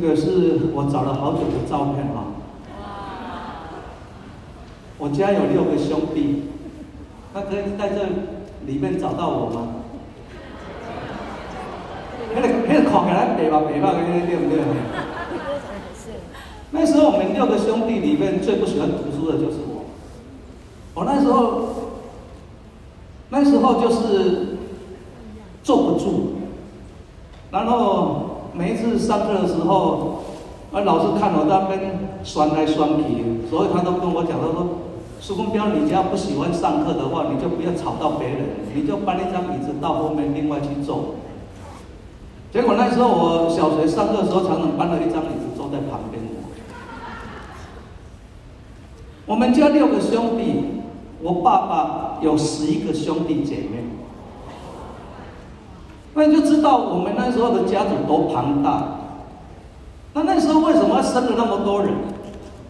[0.00, 2.34] 个是我找了好久的照片啊。
[4.98, 6.44] 我家有六个兄弟，
[7.32, 8.04] 他可以在这
[8.66, 9.68] 里面找到我吗？
[12.34, 14.58] 那个那个看起来白吧白吧，对不对？
[16.70, 19.84] 那时候我们六个兄弟里面最不喜欢读书的就是我。
[20.94, 21.68] 我那时候，
[23.30, 24.58] 那时候就是
[25.62, 26.34] 坐不住，
[27.52, 30.20] 然后每一次上课的时候，
[30.70, 34.84] 啊老师看我在那边酸来酸去，所以他都跟我讲，他说
[35.18, 41.14] ：“苏公标，你只要不喜欢上课的话，你就不要吵到别人，你就搬一张椅子到后面另外去坐。”
[42.52, 46.22] 结果那时候我小学上课的时候，常常搬了一张椅子坐在旁边。
[49.24, 50.82] 我们家六个兄弟，
[51.22, 53.84] 我爸爸有十一个兄弟姐妹，
[56.14, 58.97] 那你就知道我们那时候的家族多庞大。
[60.14, 61.90] 那那时候为什么要生了那么多人？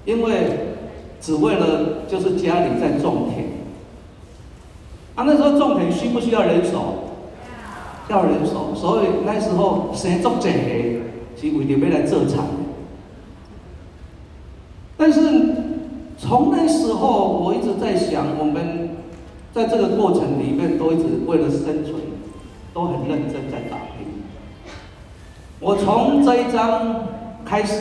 [0.05, 0.77] 因为
[1.21, 3.47] 只为了就是家里在种田。
[5.15, 7.05] 啊，那时候种田需不需要人手？
[8.09, 10.57] 要人手，所以那时候生种这个
[11.37, 12.39] 是为了要来做菜。
[14.97, 15.21] 但是
[16.19, 18.97] 从那时候，我一直在想，我们
[19.53, 21.97] 在这个过程里面都一直为了生存，
[22.73, 24.07] 都很认真在打拼。
[25.61, 27.05] 我从这一章
[27.49, 27.81] 开始。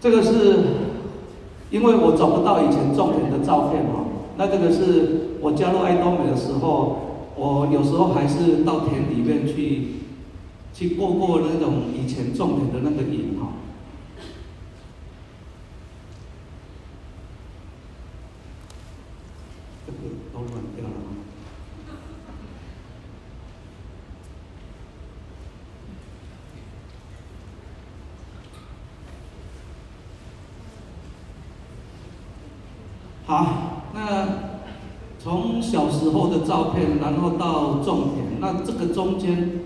[0.00, 0.64] 这个是
[1.70, 4.04] 因为我找不到以前种田的照片哈，
[4.36, 9.98] 那这个是我加入爱多美的时候，我有时候还是到田里面去，
[10.74, 13.52] 去过过那种以前种田的那个瘾哈。
[19.86, 19.98] 这个
[20.32, 20.94] 都乱掉了。
[33.24, 34.28] 好，那
[35.18, 39.60] 从小时候的照片，然后到种田，那这个中间，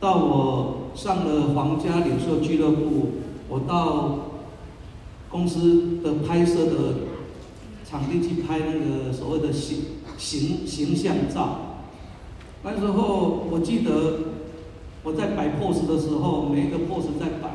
[0.00, 4.30] 到我上了皇家领袖俱乐部，我到
[5.28, 6.72] 公司的拍摄的
[7.84, 9.80] 场地去拍那个所谓的形
[10.16, 11.58] 形形象照。
[12.62, 14.20] 那时候我记得
[15.02, 17.50] 我在摆 pose 的时候，每一个 pose 在摆，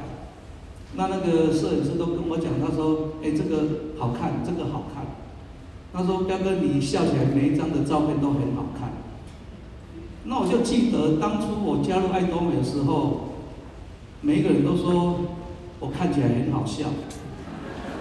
[0.96, 5.04] 那那个摄影师都跟我讲，他说：“哎，这个好看，这个好看。”
[5.92, 8.92] 他说：“彪哥，你笑起来每一张的照片都很好看。”
[10.26, 13.30] 那我就记得当初我加入爱多美的时候，
[14.22, 15.16] 每一个人都说
[15.80, 16.86] 我看起来很好笑。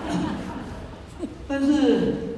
[1.48, 2.36] 但是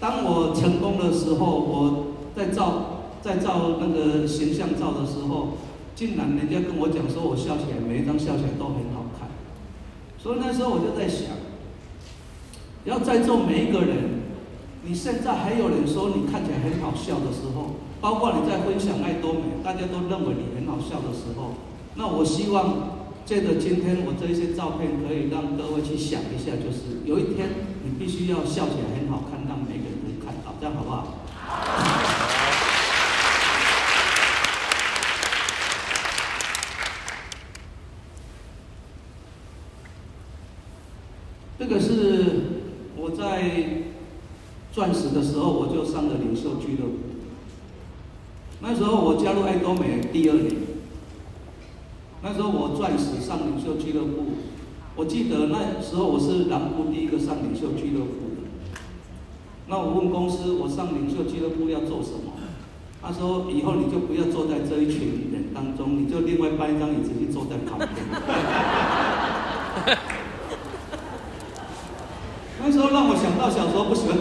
[0.00, 5.58] 当我成功的时候，我在照在照那个形象照的时候，
[5.94, 9.28] 竟然人家跟我讲说我笑起来每一张笑起来都很好看。
[10.16, 11.36] 所以那时候我就在想，
[12.86, 14.15] 要在座每一个人。
[14.88, 21.54] 你现在还有人说你看起来很好笑的时候，包括你在分享爱多美，大家都认为你很好笑的时候，
[21.96, 27.48] 那我希望借着今天我这一些照片，可以让各位去想一下，就是有一天
[27.82, 31.08] 你必须要笑起来很好看，让每个人都看到，这样好不好？
[41.58, 42.62] 这个是
[42.96, 43.82] 我在。
[44.76, 46.92] 钻石的时候，我就上了领袖俱乐部。
[48.60, 50.52] 那时候我加入爱多美第二年，
[52.22, 54.26] 那时候我钻石上领袖俱乐部，
[54.94, 58.44] 我记得那时候我是南部第一个上领袖俱乐部的。
[59.68, 62.32] 那我问公司，我上领袖俱乐部要做什么？
[63.02, 67.88] 他说：以后你就不要坐在这一群人当中，你就另外搬一张椅子去坐在旁边。
[72.58, 74.18] 那时候让我想到小时候不喜欢，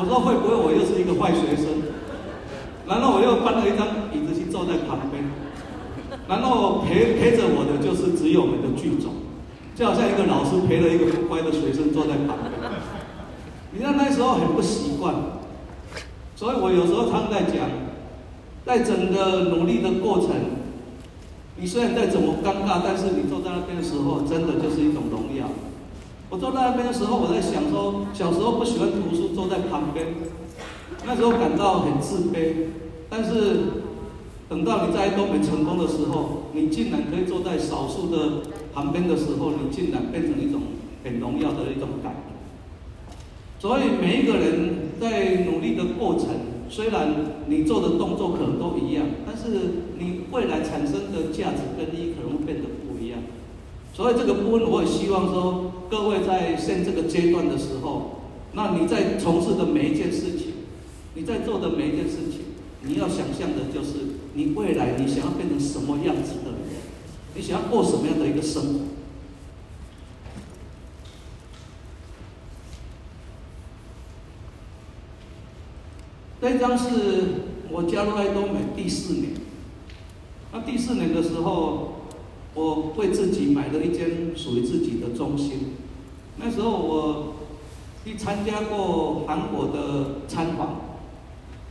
[0.00, 1.84] 我说会不会我又是一个坏学生？
[2.88, 5.22] 然后我又搬了一张椅子去坐在旁边，
[6.26, 9.12] 然后陪陪着我的就是只有我们的剧总，
[9.76, 12.72] 就好像一个老师陪了一个不乖的学生坐在旁边。
[13.72, 15.14] 你知道那时候很不习惯，
[16.34, 17.68] 所以我有时候常常在讲，
[18.64, 20.30] 在整个努力的过程，
[21.60, 25.44] 你虽然再怎么尴尬，但是你坐在那边的时候，真的就是一种荣耀。
[26.30, 30.06] 我坐在那边的时候，我在想说，小时候不喜欢读书，坐在旁边，
[31.04, 32.70] 那时候感到很自卑。
[33.10, 33.82] 但是
[34.48, 40.62] 等到你在东北成功的时候，你竟然可以坐在少数的旁边的时候，你竟然变成一种
[41.02, 42.30] 很荣耀的一种感觉。
[43.58, 46.28] 所以每一个人在努力的过程，
[46.68, 47.12] 虽然
[47.48, 49.48] 你做的动作可能都一样，但是
[49.98, 52.79] 你未来产生的价值跟意义可能会变得不。
[54.00, 58.22] 所以这个部分，我也希望说，各位在现这个阶段的时候，
[58.54, 60.54] 那你在从事的每一件事情，
[61.12, 62.40] 你在做的每一件事情，
[62.80, 63.98] 你要想象的就是
[64.32, 66.80] 你未来你想要变成什么样子的人，
[67.34, 68.80] 你想要过什么样的一个生活。
[76.40, 76.88] 这一张是
[77.70, 79.32] 我加入爱多美第四年。
[80.54, 81.89] 那第四年的时候，
[82.54, 85.76] 我为自己买了一间属于自己的中心。
[86.38, 87.34] 那时候我
[88.04, 90.80] 去参加过韩国的参访，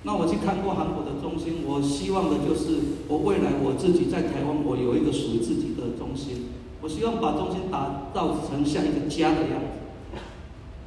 [0.03, 1.63] 那我去看过韩国的中心。
[1.65, 6.49] 我希望的就是，我未来我自己在台湾，我有一个属于自己的中心。
[6.81, 10.19] 我希望把中心打造成像一个家的样子。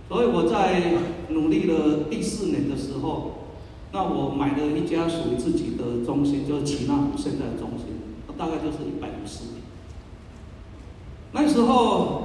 [0.09, 0.95] 所以我在
[1.29, 3.33] 努力了第四年的时候。
[3.95, 7.89] 那我买了一家属于自己的中心，就是奇纳湖现在的中心，
[8.39, 9.52] 大概就是一百五十。
[11.33, 12.23] 那时候，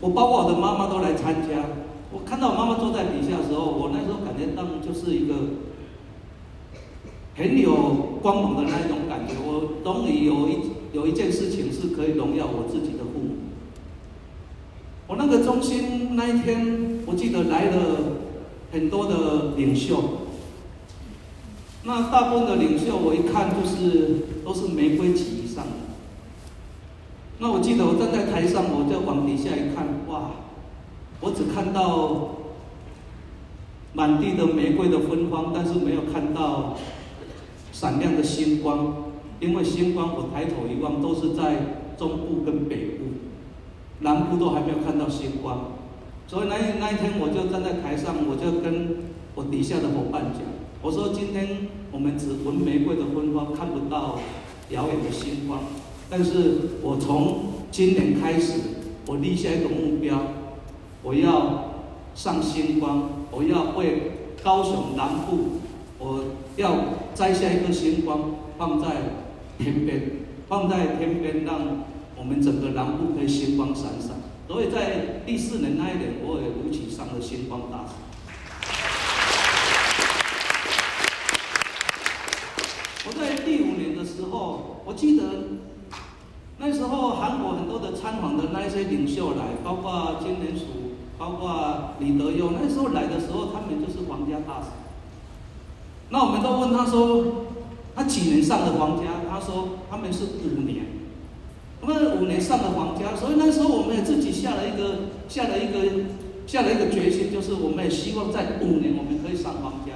[0.00, 1.64] 我包括我的妈妈都来参加。
[2.12, 5.34] 我看到我妈妈坐在底下的时候，我那时候感觉到就是一个
[7.34, 9.34] 很有光芒的那一种感觉。
[9.44, 10.58] 我终于有一
[10.92, 13.36] 有一件事情是可以荣耀我自己的父母。
[15.06, 18.20] 我那个中心那一天，我记得来了。
[18.72, 20.02] 很多的领袖，
[21.84, 25.41] 那大部分的领袖，我一看就是都是玫瑰级。
[27.42, 30.30] 那我记得我站在台上，我就往底下一看，哇，
[31.20, 32.38] 我只看到
[33.94, 36.76] 满地的玫瑰的芬芳，但是没有看到
[37.72, 39.10] 闪亮的星光，
[39.40, 43.06] 因为星光我抬头一望都是在中部跟北部，
[43.98, 45.72] 南部都还没有看到星光。
[46.28, 48.98] 所以那那一天，我就站在台上，我就跟
[49.34, 50.42] 我底下的伙伴讲，
[50.80, 54.20] 我说今天我们只闻玫瑰的芬芳，看不到
[54.70, 55.58] 遥远的星光。
[56.14, 58.52] 但是我从今年开始，
[59.06, 60.20] 我立下一个目标，
[61.02, 61.72] 我要
[62.14, 64.12] 上星光，我要为
[64.44, 65.62] 高雄南部，
[65.98, 66.24] 我
[66.56, 66.76] 要
[67.14, 68.88] 摘下一颗星光，放在
[69.56, 70.02] 天边，
[70.50, 71.58] 放在天边，让
[72.14, 74.10] 我们整个南部可以星光闪闪。
[74.46, 77.94] 所以在第四年那一年，我也如期上了星光大使。
[83.04, 85.21] 我在第五年的时候，我记得
[88.02, 90.64] 参访的那一些领袖来，包括金莲淑，
[91.16, 94.70] 包括李德佑，那时候来的时候，他们就是皇家大使。
[96.10, 97.46] 那我们都问他说，
[97.94, 99.04] 他几年上的皇家？
[99.30, 100.84] 他说他们是五年。
[101.80, 106.04] 我们五年上的皇家，所以那时候我们也自己下了一个下了一个
[106.46, 109.92] 下了一个决心，就是我们也希望在五年我们可以上皇家。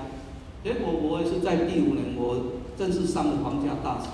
[0.63, 4.09] 结果我也是在第五年，我正式上了皇家大使。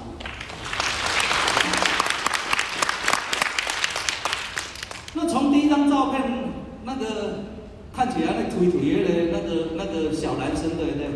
[5.15, 6.23] 那从第一张照片，
[6.85, 7.05] 那个
[7.97, 11.07] 看起来那腿腿的那个那个小男生对不对？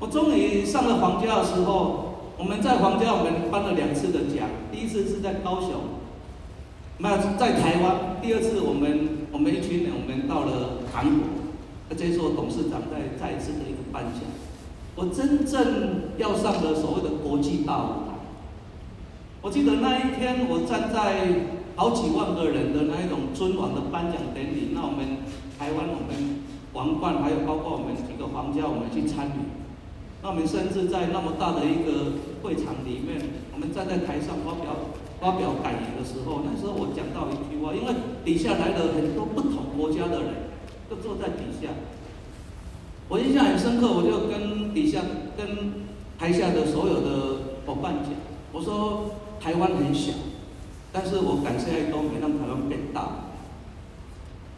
[0.00, 2.06] 我终于上了皇家的时候。
[2.38, 4.48] 我们在皇家，我们颁了两次的奖。
[4.70, 5.98] 第一次是在高雄，
[6.98, 8.14] 那在台湾。
[8.22, 11.26] 第二次我们我们一群人，我们到了韩国，
[11.88, 14.22] 那这是我董事长再再一次的一个颁奖。
[14.94, 18.14] 我真正要上的所谓的国际大舞台。
[19.42, 21.26] 我记得那一天，我站在
[21.78, 24.74] 好几万个人的那一种尊王的颁奖典礼。
[24.74, 25.22] 那我们
[25.56, 26.42] 台湾，我们
[26.72, 29.38] 王冠，还有包括我们几个皇家，我们去参与。
[30.20, 33.22] 那我们甚至在那么大的一个会场里面，
[33.54, 37.94] 我们站在台上发表发表感言的时候，那时候我讲到一句话，因为
[38.24, 40.50] 底下来了很多不同国家的人，
[40.90, 41.70] 都坐在底下。
[43.08, 44.98] 我印象很深刻，我就跟底下
[45.38, 45.86] 跟
[46.18, 48.10] 台下的所有的伙伴讲，
[48.50, 50.10] 我说台湾很小，
[50.92, 53.08] 但是我感谢爱多美让台湾变大。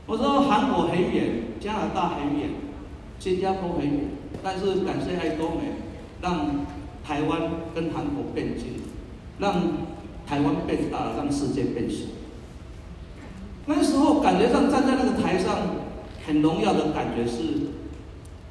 [0.06, 2.50] 我说韩国很远，加拿大很远，
[3.18, 4.00] 新加坡很远。
[4.42, 5.72] 但是感谢爱多美，
[6.22, 6.66] 让
[7.04, 7.42] 台湾
[7.74, 8.80] 跟韩国变近，
[9.38, 9.54] 让
[10.26, 12.06] 台湾变大，让世界变小。
[13.66, 15.58] 那时候感觉上站在那个台上，
[16.26, 17.38] 很荣耀的感觉是，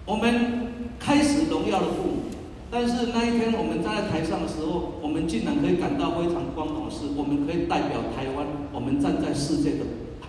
[0.06, 0.68] 我们
[1.00, 2.19] 开始荣耀了父母。
[2.72, 10.28] 但是那一天我们站在台上的时候，我们竟然可以感到非常光荣的是，我们可以代表台湾，我们站在世界的舞台。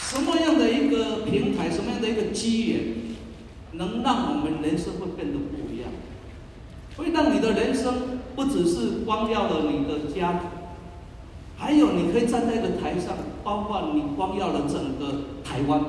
[0.00, 2.22] 什么样的一个平台，什么样的一个。
[2.32, 2.80] 机缘
[3.72, 5.92] 能让我们人生会变得不一样，
[6.96, 10.40] 会让你的人生不只是光耀了你的家，
[11.56, 15.80] 还有你可以站在一个台上，包括你光耀了整个台湾。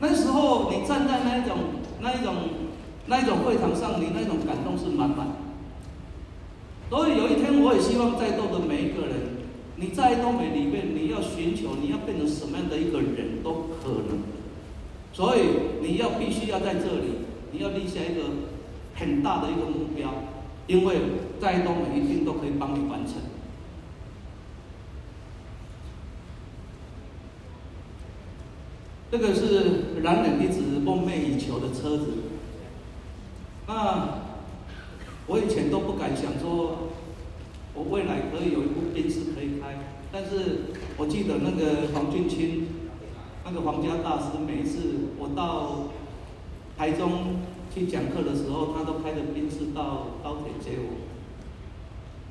[0.00, 1.56] 那时候你站在那一种、
[2.00, 2.34] 那一种、
[3.06, 5.28] 那一种会场上，你那种感动是满满。
[6.90, 14.18] 所以有一天，我也希望在座的每一个人，你在东北里面，你要寻求，你要变成什么样的一个人都可能。
[15.12, 15.40] 所以
[15.80, 18.22] 你要必须要在这里，你要立下一个
[18.94, 20.12] 很大的一个目标，
[20.66, 20.96] 因为
[21.40, 23.14] 在东北一定都可以帮你完成。
[29.12, 32.06] 这个是男人一直梦寐以求的车子。
[33.68, 34.22] 那
[35.26, 36.88] 我以前都不敢想说，
[37.74, 39.76] 我未来可以有一部宾士可以开。
[40.10, 42.68] 但是我记得那个黄俊清，
[43.44, 44.78] 那个黄家大师，每一次
[45.18, 45.90] 我到
[46.78, 47.42] 台中
[47.74, 51.04] 去讲课的时候，他都开着宾士到高铁接我。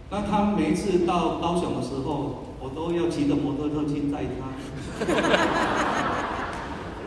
[0.09, 5.90] 那他每一次到高雄的时候，我都要骑着摩托车去载他。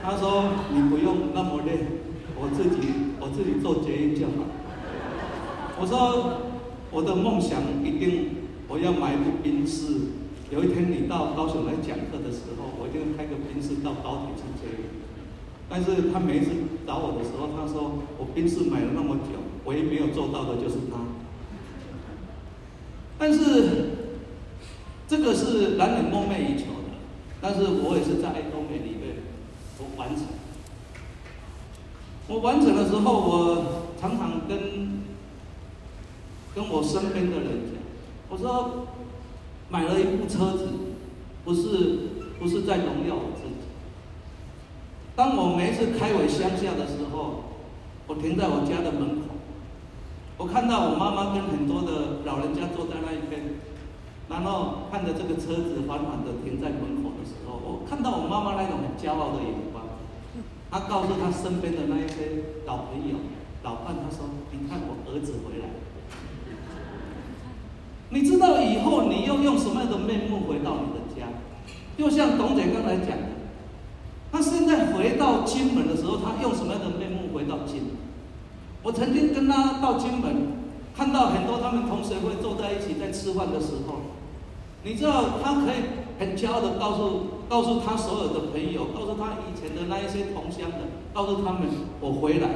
[0.04, 1.78] 他说：“你不用那么累，
[2.36, 4.44] 我自己我自己做捷运就好。”
[5.80, 6.42] 我说
[6.92, 8.28] ：“我的梦想一定
[8.68, 10.12] 我要买一部宾士。
[10.52, 14.84] 有一天你到高雄来讲课的时候，我一定开个宾士到高铁去接你。”
[15.70, 16.50] 但是他每次
[16.86, 21.00] 找我的时候，他说：“我宾士买了那么久，唯一没有做到的就是他。”
[23.16, 23.38] 但是
[25.08, 26.92] 这个是男人梦寐以求的，
[27.40, 29.03] 但是我也是在爱多美里面。
[29.78, 30.24] 我完成，
[32.28, 33.64] 我完成的时候，我
[34.00, 35.02] 常常跟
[36.54, 37.82] 跟我身边的人讲，
[38.28, 38.86] 我说
[39.68, 40.68] 买了一部车子，
[41.44, 41.98] 不是
[42.38, 43.54] 不是在荣耀我自己。
[45.16, 47.44] 当我每次开回乡下的时候，
[48.06, 49.26] 我停在我家的门口，
[50.38, 53.42] 我看到我妈妈跟很多的老人家坐在那一边，
[54.28, 57.10] 然后看着这个车子缓缓的停在门口，
[57.88, 59.84] 看到我妈妈那种很骄傲的眼光。
[60.70, 63.16] 他告诉他身边的那一些老朋友、
[63.62, 65.68] 老伴，他说：“你看我儿子回来，
[68.10, 71.28] 你知道以后你要用什么样的面目回到你的家？
[71.96, 73.28] 就像董姐刚才讲的，
[74.32, 77.90] 他现在回到金门的时候，他用什么样的面目回到金门？
[78.82, 80.58] 我曾经跟他到金门，
[80.96, 84.10] 看到很多他们同学会坐在一起在吃饭的时候，
[84.82, 90.78] 你知道他可以很骄傲的告诉。”告诉他所有的朋友，告诉他以前的那一些同乡的，
[91.12, 91.68] 告诉他们
[92.00, 92.54] 我回来了。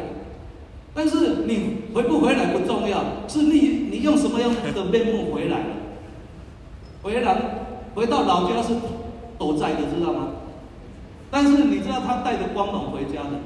[0.94, 5.60] 但是你回不回来不重要，是你你用什么样的面目回来？
[7.02, 7.36] 回来
[7.94, 8.74] 回到老家是
[9.38, 10.28] 躲债的，知道吗？
[11.30, 13.38] 但是你知道他带着光荣回家的。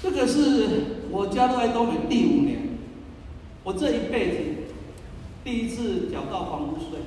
[0.00, 2.78] 这个是我加入爱多美第五年，
[3.64, 4.36] 我这一辈子
[5.46, 6.98] 第一次缴到房屋税。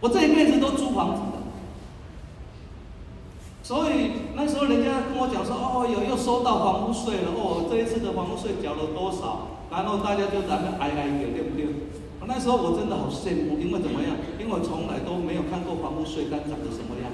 [0.00, 1.36] 我这一辈子都租房子的，
[3.62, 9.60] 所以那时候人家跟我讲说，哦，有又收到房屋税了，哦，这一次的房屋税缴了多少？
[9.70, 11.68] 然后大家就在那哀哀叫，对不对？
[12.26, 14.16] 那时候我真的好羡慕，因为怎么样？
[14.40, 17.12] 因为我从来都没有看过房屋税单长得什么样。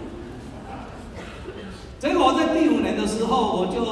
[1.99, 3.83] 结果我在第五年的时候，我就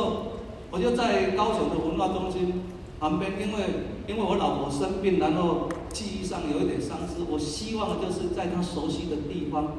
[0.70, 2.62] 我就在高雄的文化中心
[3.00, 5.68] 旁边，因为因为我老婆生病，然后。
[5.92, 9.76] 记忆上有一点丧失，我希望就是在他熟悉的地方，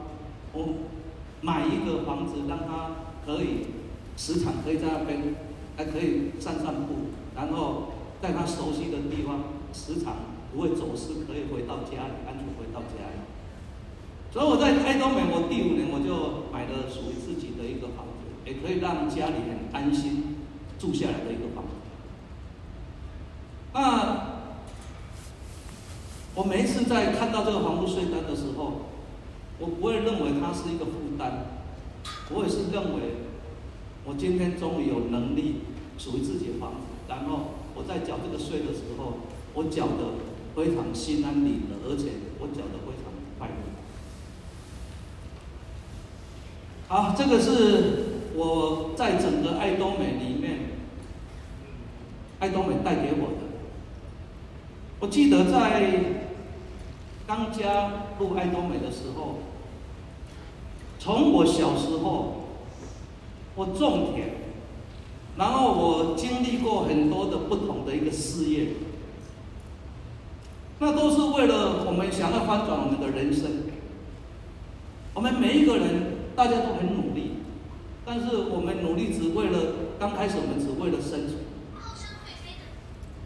[0.54, 0.86] 我
[1.42, 3.74] 买一个房子，让他可以
[4.16, 5.34] 时常可以在那边，
[5.76, 13.18] 还可以散散步，然后在他熟悉的地方，时常不会走失，可以回到家里，安全回到家里。
[14.30, 20.38] 所以我在爱多美，我第五年我就买了属于自己的一个房子，也可以让家里很安心
[20.78, 21.50] 住下来的一个。
[23.74, 24.34] 那。
[26.36, 28.90] 我每一次在看到这个房屋税单的时候，
[29.60, 31.46] 我不会认为它是一个负担，
[32.32, 33.22] 我也是认为，
[34.04, 35.58] 我今天终于有能力
[36.00, 36.78] 属于自己的房子，
[37.08, 39.20] 然后我在缴这个税的时候，
[39.54, 40.18] 我缴的
[40.56, 43.54] 非常心安理得，而且我缴的非常快乐。
[46.88, 50.62] 好，这个是我在整个爱多美里面，
[52.40, 53.43] 爱多美带给我的。
[55.04, 55.92] 我记得在。
[57.28, 59.40] 刚加入爱多美的时候，
[61.00, 62.44] 从我小时候，
[63.56, 64.28] 我种田，
[65.38, 68.74] 然后我经历过很多的不同的一个事业，
[70.80, 73.64] 那都是为了我们想要翻转我们的人生。
[75.14, 77.38] 我们每一个人大家都很努力，
[78.06, 79.60] 但是我们努力只为了
[79.98, 81.40] 刚开始我们只为了生存，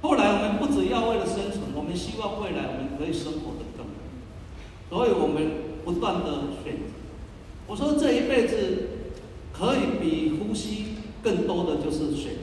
[0.01, 1.56] 后来我们不只要为了生存
[1.97, 3.91] 希望未来我们可以生活得更好，
[4.89, 6.83] 所以我们不断的选择。
[7.67, 8.55] 我说这一辈子
[9.51, 12.33] 可以比呼吸更多的就是选，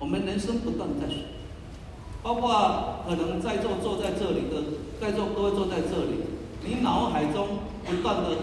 [0.00, 1.18] 我们人生不断在选，
[2.22, 6.24] 包括可能在座坐在这里的，在座各位坐在这里，
[6.64, 8.36] 你脑海中不断的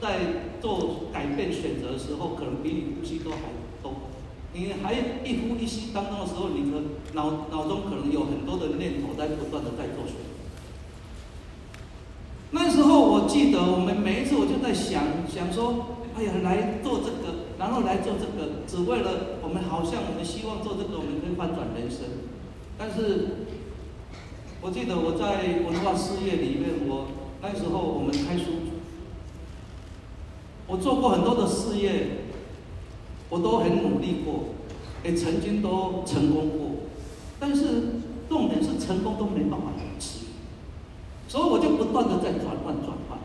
[0.00, 0.18] 在
[0.60, 3.61] 做改变选择的时候，可能比你呼吸都还。
[4.54, 6.78] 你还一呼一吸当中的时候，你的
[7.14, 10.28] 脑脑中可能有很多的念头在不断的在做选择。
[12.50, 22.00] 那时候我记得，我们每一次我就在想想说，哎呀，来做这个，然后来做这个，只为了我们好像我们希望做这个，我们可以翻转人生。
[22.76, 23.48] 但是，
[24.60, 27.08] 我记得我在文化事业里面，我
[27.40, 28.44] 那时候我们开书，
[30.66, 32.21] 我做过很多的事业。
[33.32, 34.52] 我都很努力过，
[35.02, 36.66] 也曾经都成功过，
[37.40, 37.64] 但是
[38.28, 40.26] 重点是成功都没办法维持，
[41.28, 43.18] 所以我就不断的在转换转换。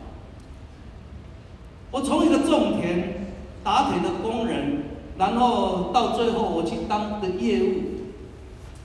[1.90, 4.84] 我从一个种田、打铁的工人，
[5.18, 7.82] 然后到最后我去当个业务，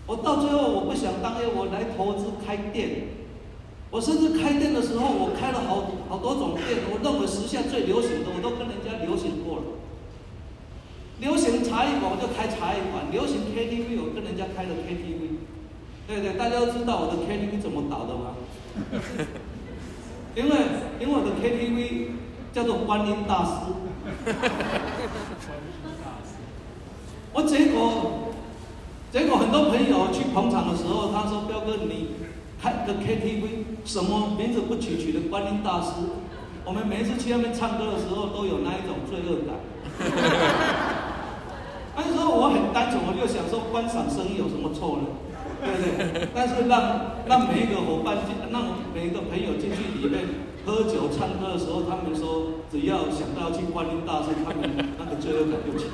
[0.06, 3.08] 我到最后我不想当业务，我来投资开店，
[3.92, 9.64] 我甚至开店的时候，我开了好好多种店，我认为时下最流行的，我都跟人家流行过了。
[11.74, 15.42] 茶艺馆，我就开茶艺馆；流行 KTV，我跟人家开了 KTV。
[16.06, 18.38] 对对，大家都知道我的 KTV 怎么倒的吗？
[20.38, 20.56] 因为
[21.02, 22.12] 因为我的 KTV
[22.54, 23.74] 叫做观音大师。
[27.34, 28.30] 我结果
[29.12, 32.10] 结果很多朋友去捧场的时候，他说：“彪哥，你
[32.62, 35.90] 开个 KTV，什么名字不取取的观音大师？”
[36.66, 39.58] 我们每一次去那边唱歌的时候，都有那一种罪恶感。
[42.24, 45.12] 那我很单纯，我就想说观赏生意有什么错呢？
[45.60, 46.30] 对不对？
[46.34, 50.24] 但是让让每一个伙伴进，让每一个朋友进去里面
[50.64, 55.92] 喝酒唱歌的时候，他们说只要想到去观音大师，他们那个罪恶感就起。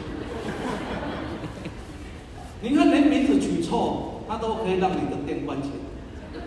[2.61, 6.45] 你看连名字取错，他都可以让你的店关起来。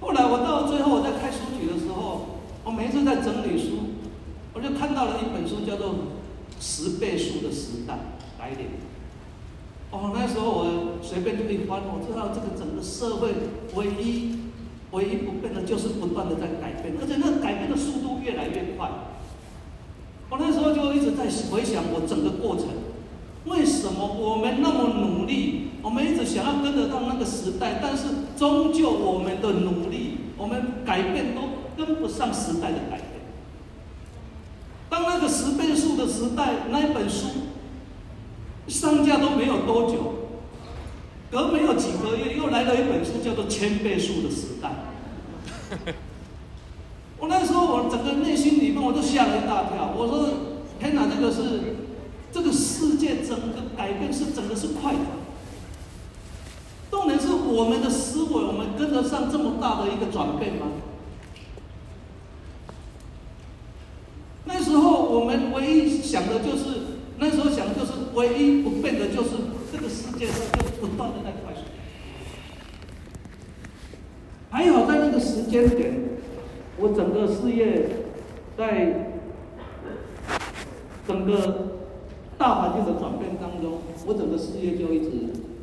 [0.00, 3.94] 后来我到最后我在开书局的时候，我每次在整理书，
[4.54, 5.94] 我就看到了一本书，叫做。
[6.60, 7.98] 十倍数的时代
[8.38, 8.66] 来临。
[9.90, 13.30] 哦，那时候我随便就一翻，我知道这个整个社会
[13.74, 14.36] 唯一
[14.90, 18.90] 唯一不变的就是不断的在改变，而且那改变的速度越来越快。
[20.28, 22.66] 我那时候就一直在回想我整个过程，
[23.46, 31.42] 为什么我们那么努力，我们一直想要跟得上那个时代，但是终究我们的努力，我们改变都
[31.76, 33.15] 跟不上时代的改变。
[34.96, 37.26] 当那个十倍数的时代，那一本书
[38.66, 40.14] 上架都没有多久，
[41.30, 44.70] 隔没有几个月，又来了一本书，叫做千倍数的时代。
[47.20, 49.92] 我那时候，我整个内心里面我都吓了一大跳。
[49.94, 50.30] 我说
[50.80, 51.76] ：“天哪，这个是
[52.32, 55.00] 这个世界整个改变是整个是快的。
[56.90, 60.68] 重点是我们的思维，我们跟得上这么大的一个转变吗？”
[64.48, 66.64] 那时候我们唯一想的就是，
[67.18, 69.30] 那时候想的就是唯一不变的就是
[69.72, 71.62] 这个世界上就不断的在快速。
[74.50, 75.94] 还好在那个时间点，
[76.78, 77.88] 我整个事业
[78.58, 79.10] 在
[81.08, 81.80] 整个
[82.36, 85.10] 大环境的转变当中，我整个事业就一直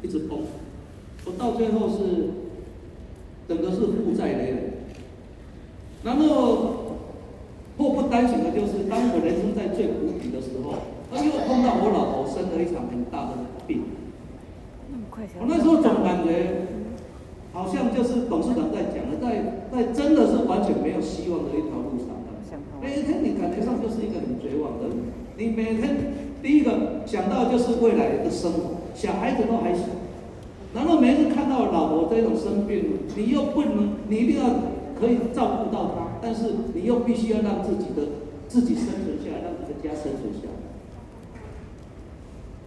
[0.02, 0.40] 一直崩，
[1.26, 2.32] 我到最后是
[3.48, 4.74] 整个是负债累累，
[6.04, 6.80] 然后。
[7.84, 10.72] 祸不单行的就是，当我人生在最谷底的时候，
[11.12, 13.36] 他又碰到我老婆生了一场很大的
[13.68, 13.84] 病。
[15.38, 16.64] 我那时候总感觉，
[17.52, 22.16] 好像就是董事长在讲的，在在真的是完全没有希望的一条路上。
[22.80, 24.88] 每一天你感觉上就是一个很绝望的，
[25.36, 29.84] 你每天第一个想到就是未来的生活，小孩子都还小，
[30.74, 34.48] 然后每次看到老婆这种生病，你又不能，你一定要
[35.00, 36.13] 可以照顾到她。
[36.24, 38.08] 但是你又必须要让自己的
[38.48, 40.56] 自己生存下来，让你的家生存下来。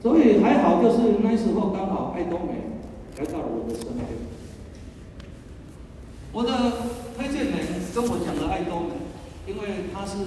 [0.03, 2.53] 所以还好，就是那时候刚好爱多美
[3.19, 4.05] 来到了我的身边。
[6.33, 6.53] 我的
[7.17, 7.57] 推荐人
[7.95, 8.93] 跟我讲的爱多美，
[9.49, 10.19] 因为他是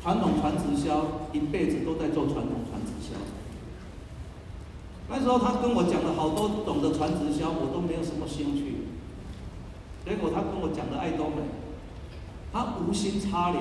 [0.00, 3.18] 传统传直销，一辈子都在做传统传直销。
[5.10, 8.86] 那时候他跟我讲了好多懂得传直销，我都没有什么兴趣。
[10.06, 11.42] 结果他跟我讲的爱多美。
[12.54, 13.60] 他无心插柳，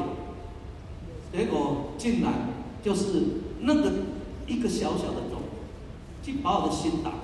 [1.31, 2.31] 结果竟然
[2.83, 3.23] 就是
[3.61, 3.91] 那个
[4.45, 5.41] 一个小小的种，
[6.21, 7.17] 去把我的心打开。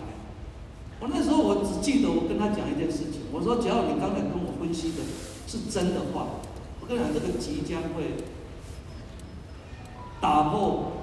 [0.99, 5.03] 我那时候我只记得我跟他讲一件事情，我说只要你刚才跟我分析的
[5.45, 6.41] 是真的话，
[6.81, 8.17] 我跟你讲，这个即将会
[10.19, 10.93] 打破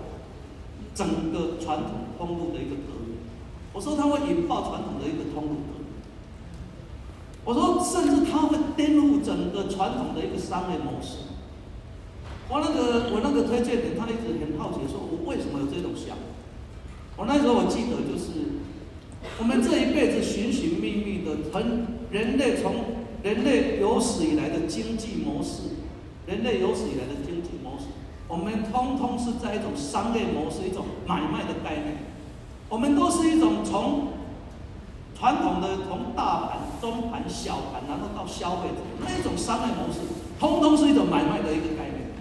[0.97, 3.19] 整个传统通路的一个革命。
[3.73, 5.76] 我说它会引爆传统的一个通路。
[7.47, 11.33] 我说甚至他会颠覆整个传统的一个商业模式。
[12.51, 16.23] 我那个我那个推荐人，他一直很好奇，说我为什么有这种想法？
[17.17, 18.67] 我那时候我记得就是。
[19.41, 21.61] 我们这一辈子寻寻觅觅的，从
[22.13, 22.73] 人类从
[23.25, 25.63] 人类有史以来的经济模式，
[26.27, 27.87] 人类有史以来的经济模式，
[28.29, 31.97] 我们通通是在一种商业模式，一种买卖的概念。
[32.69, 34.09] 我们都是一种从
[35.19, 40.01] 传统的从大盘、中盘、小盘，然后到消费者那一种商业模式，
[40.39, 42.13] 通通是一种买卖的一个概念。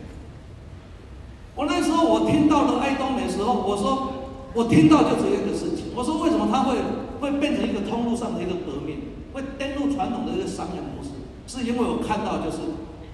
[1.55, 4.13] 我那时候我听到了爱多美的时候，我说
[4.53, 6.77] 我听到就只有一个事情，我说为什么他会？
[7.21, 8.97] 会变成一个通路上的一个革命，
[9.34, 11.10] 会颠覆传统的一个商业模式，
[11.47, 12.58] 是因为我看到就是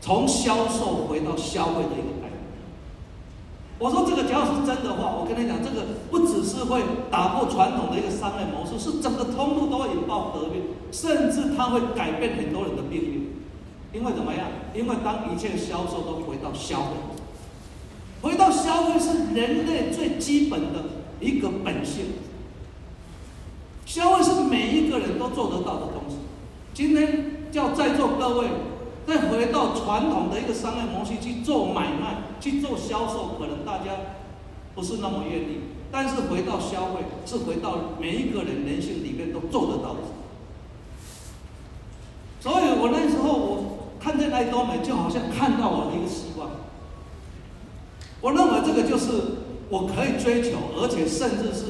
[0.02, 2.21] 从销售回到消费的一个。
[3.82, 13.42] 我说这个只要是真的话，我跟你讲，这个不只是会打破传统的一个商业模式，是整个通路都会引爆革命，甚至它会改变很多人的命运。
[13.92, 14.46] 因为怎么样？
[14.76, 16.96] 因为当一切销售都回到消费，
[18.22, 20.84] 回到消费是人类最基本的
[21.20, 22.06] 一个本性。
[23.88, 26.18] 消费是每一个人都做得到的东西。
[26.76, 28.48] 今天叫在座各位
[29.12, 33.92] 再回到传统的一个商业模式去做买卖、去做销售，可能大家
[34.74, 35.60] 不是那么愿意。
[35.92, 40.00] 但是回到消费，是回到每一个人人性里面都做得到的。
[42.40, 46.50] 所以我那时候我看见爱多美，就好像看到我的一个希望。
[48.22, 49.12] 我认为这个就是
[49.70, 51.66] 我可以追求，而且甚至是。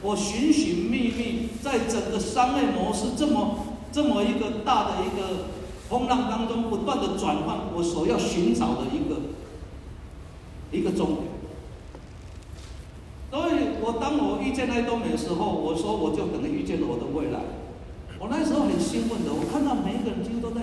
[0.00, 3.58] 我寻寻觅觅，在整个商业模式这么
[3.90, 5.48] 这么一个大的一个
[5.88, 9.16] 风浪当中，不断的转换，我所要寻找的一个
[10.70, 11.28] 一个终点。
[13.30, 17.40] 所以我当我遇见爱多美的时候，我说我就等于遇见了我的未来。
[18.18, 20.62] 我那时候很兴奋的，我看到每一个人几乎都在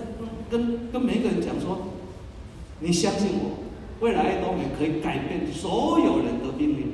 [0.49, 1.89] 跟跟跟每一个人讲说
[2.81, 3.63] ：“你相信我，
[4.01, 6.93] 未来爱多美可以改变所有人的命运。”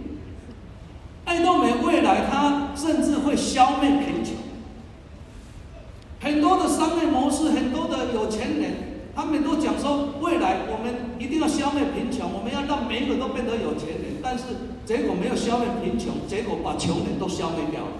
[1.25, 4.20] 爱多美未来，它甚至会消灭贫。
[6.21, 8.73] 很多的商业模式，很多的有钱人，
[9.15, 14.21] 他们都讲说，未来我们一定要消灭贫穷，我们要让每一个都变得有钱人。
[14.21, 14.45] 但是
[14.85, 17.91] 结果没有消灭贫穷，结果把穷人都消灭掉了。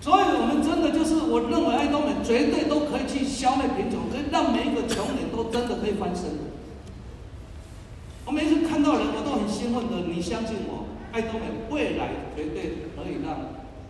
[0.00, 6.24] 所以，我们真的就是，我认为爱多美绝对都可以去消灭贫穷，可以让每一个穷人都真的可以翻身。
[8.24, 10.88] 我每次看到人，我都很兴奋的，你相信我。
[11.12, 13.36] 爱多美未来绝对可以让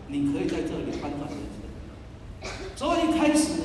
[0.07, 1.29] 你可以在这里翻转。
[2.75, 3.61] 所以一开始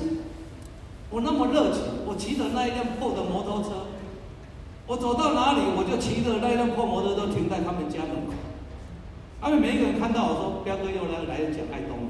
[1.11, 3.87] 我那么热情，我骑着那一辆破的摩托车，
[4.87, 8.33] 我走到哪里我就骑着那一辆破摩托车停在他们家门口。
[9.41, 12.09] 他们每一个人看到我说：“彪哥又来来讲爱多美。”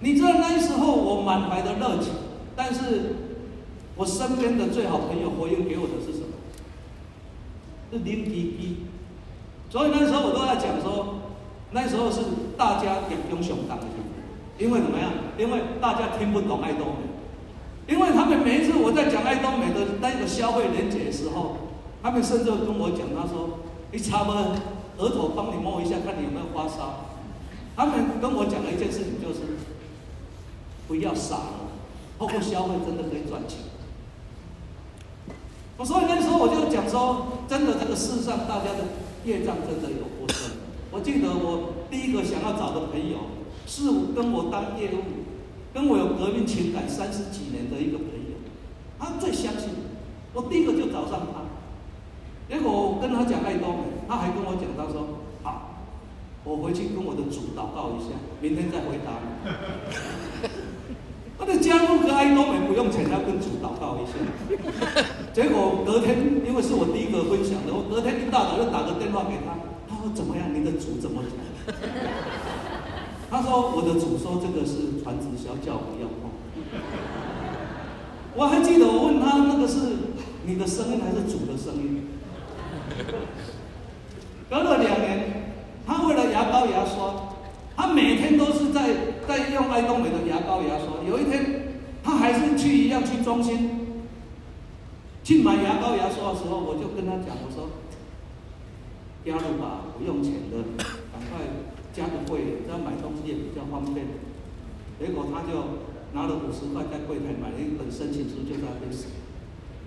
[0.00, 2.12] 你知道那时候我满怀的热情，
[2.56, 3.16] 但是
[3.94, 6.26] 我身边的最好朋友回应给我的是什么？
[7.92, 8.86] 是零滴滴。
[9.70, 11.20] 所以那时候我都在讲说，
[11.72, 12.22] 那时候是
[12.56, 13.86] 大家也不用想当的，
[14.58, 15.10] 因为怎么样？
[15.38, 21.56] 因为大家听不懂爱多美，因为他们每一次我在讲爱多美的那个消费连结的时候，
[22.02, 23.60] 他们甚至跟我讲，他说
[23.92, 27.06] ：“你差不额头帮你摸一下，看你有没有发烧。”
[27.76, 29.40] 他们跟我讲了一件事情就是，
[30.88, 31.70] 不要傻了，
[32.18, 33.58] 透过消费真的可以赚钱。
[35.76, 39.06] 我所以那时候我就讲说，真的这个世上大家的。
[39.24, 40.52] 业障真的有过深。
[40.90, 43.18] 我记得我第一个想要找的朋友，
[43.68, 43.82] 是
[44.16, 45.28] 跟我当业务，
[45.74, 48.40] 跟我有革命情感三十几年的一个朋友，
[48.98, 49.68] 他最相信
[50.32, 51.44] 我，我第一个就找上他。
[52.48, 55.84] 结果我跟他讲爱多美，他还跟我讲，他说好，
[56.44, 59.28] 我回去跟我的主祷告一下，明天再回答你。
[61.38, 64.16] 他的加入个爱多美不用钱，要跟主祷告一下。
[65.36, 69.54] 结果隔天，因为是我第一个分享的，我隔天一大早就打个电话给他，
[69.86, 70.48] 他说怎么样？
[70.52, 71.36] 你的主怎么讲？
[73.30, 76.30] 他说我的主说这个是传直销，叫我不要碰。
[78.34, 79.78] 我还记得我问他那个是
[80.46, 82.08] 你的声音还是主的声音？
[84.48, 85.52] 隔了两年，
[85.86, 87.34] 他为了牙膏牙刷，
[87.76, 88.88] 他每天都是在
[89.26, 91.04] 在用爱多美的牙膏牙刷。
[91.06, 93.86] 有一天，他还是去一样去中心。
[95.22, 97.68] 去买牙膏牙刷的时候，我就跟他讲，我说
[99.26, 100.56] ：“加入吧，不用钱的，
[101.12, 101.44] 赶快
[101.98, 104.06] 加个会员，这样买东西也比较方便。
[105.02, 105.82] 结果他就
[106.14, 109.10] 拿了五十块在柜台买了一本申请书，就在那边写。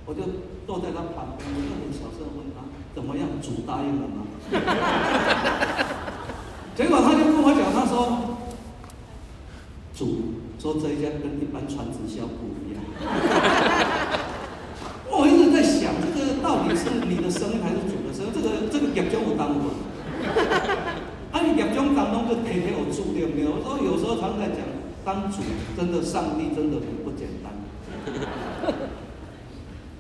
[0.05, 0.19] 我就
[0.67, 3.29] 坐在他旁边，我就很小声问他：“怎么样？
[3.41, 4.27] 主答应了吗？”
[6.75, 8.35] 结果他就跟我讲，他说
[9.95, 12.81] ：“主说这一家跟一般传直销不一样。”
[15.11, 18.29] 我一直在想，这个到底是你的生意还是主的生意？
[18.33, 19.69] 这个这个业种我当过，
[21.31, 21.53] 啊，你
[22.11, 23.51] 业种当中就天天有注定没有？
[23.55, 24.57] 我说有时候常在讲，
[25.05, 25.37] 当主
[25.77, 27.53] 真的，上帝真的很不简单。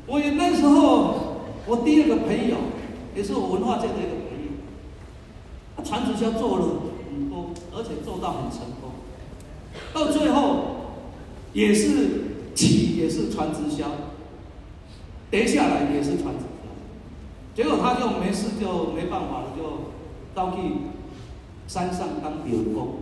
[0.07, 2.57] 我也那时候，我第二个朋友，
[3.15, 4.51] 也是我文化界的一个朋友，
[5.77, 6.65] 他传直销做了
[7.09, 8.91] 很多，而且做到很成功，
[9.93, 10.97] 到最后
[11.53, 13.85] 也是起也是传直销，
[15.29, 16.67] 跌下来也是传直销，
[17.55, 19.91] 结果他就没事就没办法了，就
[20.35, 20.57] 到去
[21.71, 22.95] 山上当员工。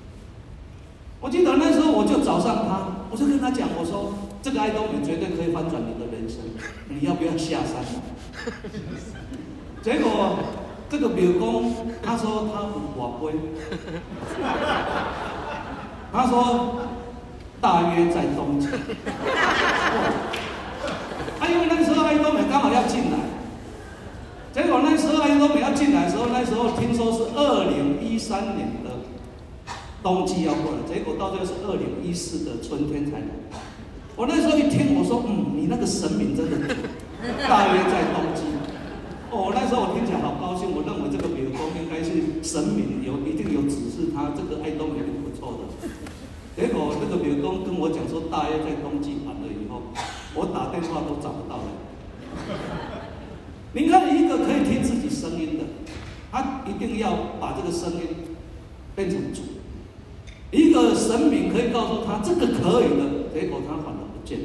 [1.20, 4.14] 我记得那时候我就找上他，我就跟他讲，我说。
[4.42, 6.38] 这个爱东美绝对可以翻转你的人生，
[6.88, 7.82] 你要不要下山？
[9.82, 10.38] 结果
[10.88, 13.32] 这个庙公他说他很宝贵，
[16.12, 16.78] 他说
[17.60, 18.68] 大约在冬季。
[21.40, 23.18] 啊，因为那个时候爱东美刚好要进来，
[24.56, 28.88] 结果那时候爱多美要进来的时候，那时候听说是二零一三年的
[30.02, 33.26] 冬季要过来，结果到最后是二零一四的春天才来。
[34.16, 36.56] 我那时候一听，我说：“嗯，你那个神明真的
[37.46, 38.48] 大约在冬季。”
[39.28, 40.72] 哦，那时候我听起来好高兴。
[40.72, 45.68] 我认为这个庙公应该是神明有一定有指示他这个爱多美挺不错的。
[46.56, 49.92] 结果这个庙公跟我讲说，大约在冬季完了以后，
[50.32, 51.68] 我打电话都找不到了。
[53.76, 55.64] 你看，一个可以听自己声音的，
[56.32, 58.08] 他一定要把这个声音
[58.94, 59.42] 变成主。
[60.50, 64.38] 一个神明可以告诉他这个可以的，结果他反而不见。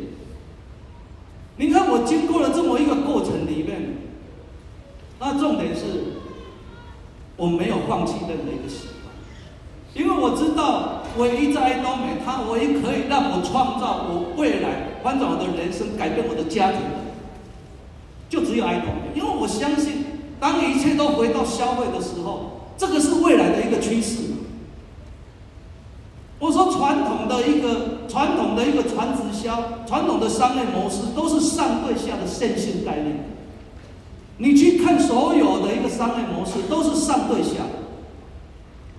[1.56, 3.96] 你看我经过了这么一个过程里面，
[5.18, 5.84] 那重点是，
[7.38, 9.16] 我没有放弃任何一个习惯，
[9.94, 16.82] 因为我知道唯一在爱多美，他唯一可以让我创造我未来翻转我的人生、改变我的家庭，
[18.28, 19.01] 就只有爱多美。
[19.16, 20.06] 因为我相信，
[20.40, 24.18] 当一切都回到消费的时候，这个是未来的一个趋势。
[26.40, 33.26] 我说传统的一个传统的一个传直销，传统的商业模式都是上对下的线性概念。
[34.38, 37.62] 你去看所有的一个商业模式都是上对下。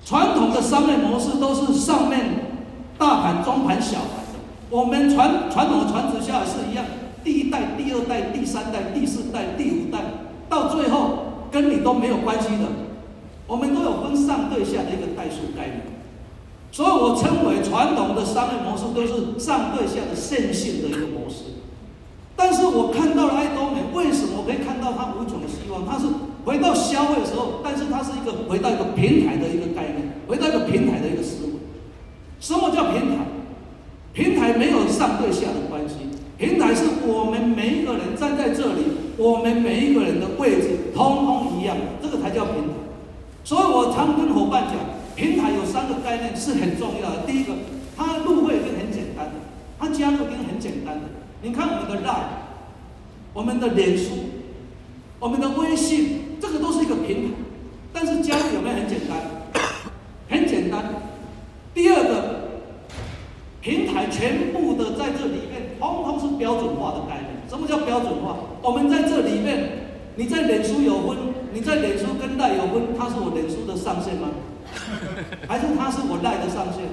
[0.05, 2.20] 传统的商业模式都是上面
[2.96, 4.22] 大盘、中盘、小盘。
[4.70, 6.85] 我们传传统的传直销也是一样，
[7.24, 9.98] 第一代、第二代、第三代、第四代、第五代，
[10.48, 12.68] 到最后跟你都没有关系的。
[13.46, 15.82] 我们都有分上对下的一个代数概念。
[16.70, 21.61] 所以我称为传统的商业模式都是上对下的线性的一个模式，
[22.35, 25.85] 但是我看到了爱多美，为什么可以看到它无穷的希望？
[25.85, 26.06] 它是
[26.46, 31.52] 回到消费的时候，但是它是一个回到一个平台的一个概念，回到一个平台的一个思维。
[32.40, 33.26] 什么叫平台？
[34.14, 35.96] 平台没有上对下的关系，
[36.42, 38.83] 平台是我们每一个人站在这里，
[39.16, 42.74] 我们每一个人的位置通通一样，这个才叫平台。
[43.44, 44.74] 所以我常跟伙伴讲。
[45.14, 47.26] 平台有三个概念是很重要的。
[47.26, 47.52] 第一个，
[47.96, 49.33] 它入会是很简单的，
[49.78, 51.02] 它加入已经很简单的。
[51.42, 52.24] 你看我们的 Line，
[53.35, 54.11] 我们的脸书，
[55.20, 57.35] 我们的微信，这个都是一个平台。
[57.92, 59.62] 但是加入有没有很简单？
[60.28, 60.83] 很简单。
[61.72, 62.41] 第二个，
[63.62, 67.31] 平台全部的在这里面，通通是标准化的概念。
[67.48, 68.37] 什么叫标准化？
[68.61, 71.16] 我们在这里面，你在脸书有分，
[71.53, 74.29] 你在脸书跟 Line 有分，它是我脸书的上限吗？
[75.46, 76.88] 还是他是我赖的上限，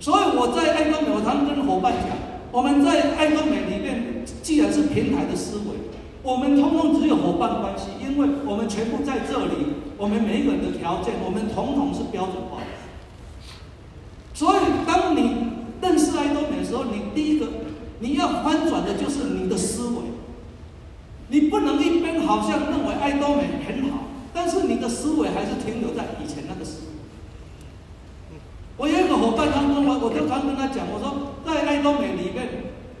[0.00, 2.18] 所以我在爱多美，我常跟伙伴讲，
[2.50, 5.78] 我们在爱多美里面，既然是平台的思维，
[6.22, 12.66] 我们通通只有伙伴关系，因为我们全部在这里，我们每一个人的条件，我们统统是标准化的。
[14.34, 14.60] 所以，
[16.68, 17.46] 时候，你第一个
[18.00, 20.02] 你要翻转的就是你的思维，
[21.28, 24.04] 你不能一边好像认为爱多美很好。
[24.34, 28.38] 但是你的思维还是停留在以前那个思维。
[28.76, 32.48] 我有一个伙伴，他跟我，我就常跟他讲，我说在爱多美里面，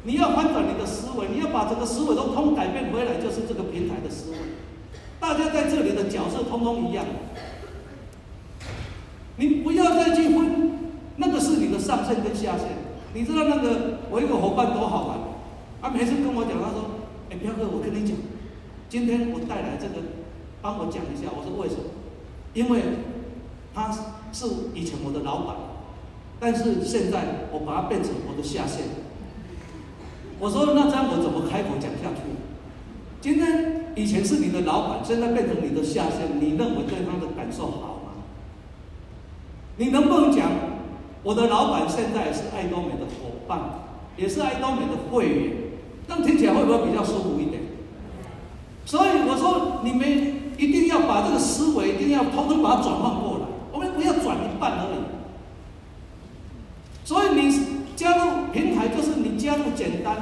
[0.02, 4.38] 你要翻转你的思维，你要把整个思维都通改变回来，就是这个平台的思维。
[5.20, 7.04] 大家在这里的角色通通一样，
[9.36, 10.72] 你不要再去分，
[11.16, 12.77] 那个是你的上限跟下限。
[13.14, 15.18] 你知道那个我一个伙伴多好玩，
[15.80, 16.90] 他每次跟我讲，他说
[17.30, 18.16] ：“哎，彪哥，我跟你讲，
[18.88, 20.06] 今天我带来这个。”
[20.60, 21.82] 帮我讲一下，我说为什么？
[22.52, 22.82] 因为
[23.72, 23.92] 他
[24.32, 24.44] 是
[24.74, 25.54] 以前我的老板，
[26.40, 28.86] 但是现在我把他变成我的下线。
[30.40, 32.26] 我说那这样我怎么开口讲下去？
[33.20, 38.26] 今天以前是你的老板，现在变成你的下线，你认为对他的感受好吗？
[39.76, 40.50] 你能不能讲
[41.22, 43.58] 我的老板现在是爱多美的伙伴，
[44.16, 45.52] 也是爱多美的会员？
[46.06, 47.60] 这样听起来会不会比较舒服一点？
[48.86, 54.98] 所以我说你们一定要把这个思维一定要通通把它转换过来，我们不要转一半而已。
[57.04, 57.52] 所以你
[57.96, 60.16] 加入平台就是你加入简单。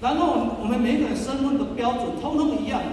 [0.00, 2.86] 然后我们每个人身份的标准通通一样的。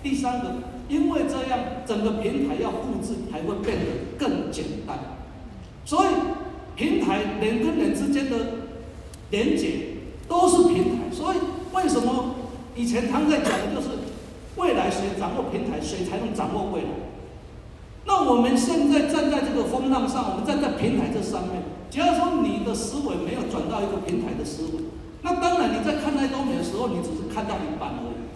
[0.00, 0.46] 第三个，
[0.88, 4.96] 因为这样整个平台要复制才会变得更简单。
[5.84, 6.08] 所以
[6.76, 8.36] 平台人跟人之间的
[9.30, 9.96] 连接
[10.28, 11.02] 都是平台。
[11.12, 11.36] 所以
[11.74, 12.34] 为什么
[12.74, 13.88] 以前他们在讲的就是
[14.56, 16.88] 未来谁掌握平台，谁才能掌握未来？
[18.04, 21.62] 那我们现在站在这个风浪上，我们站在平台这上面。
[21.88, 24.70] 假如说你的思维没有转到一个平台的思维。
[25.22, 28.26] 那当然，你在看待东西的时候，你只是看到一半而已。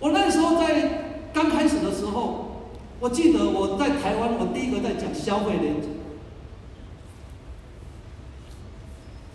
[0.00, 2.64] 我那时候在刚开始的时候，
[2.98, 5.88] 我记得我在台湾，我第一个在讲消费连接。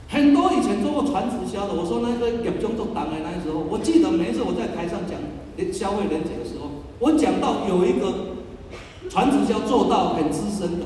[0.10, 5.20] 很多以前做过传直销我说那个业中做档的那时候，我记得每一次我在台上讲
[5.74, 8.38] 消费连结的时候，我讲到有一个
[9.10, 10.86] 传直销做到很资深的。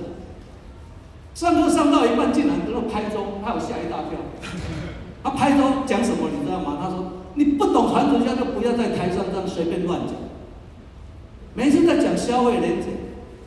[1.34, 4.18] 上课上到一半，竟然跟我拍桌，他有吓一大跳。
[5.24, 6.80] 他拍桌讲什么，你知道吗？
[6.82, 10.16] 他说：“你不懂传直销，就不要在台上这样随便乱讲。
[11.54, 12.88] 每次在讲消费连结，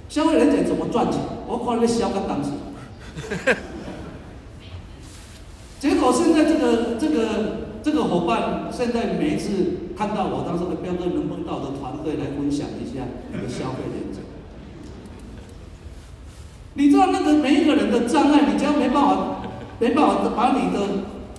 [0.09, 1.21] 消费连结怎么赚钱？
[1.49, 2.53] 我靠，你消个档次。
[5.81, 14.21] 结果现在这个这个这个伙伴，现在每一次看到我，当时的标哥能不能到的团队来分享一下你的消费连结？
[16.75, 19.41] 你知道那个每一个人的障碍，你只要没办法，
[19.79, 20.87] 没办法把你的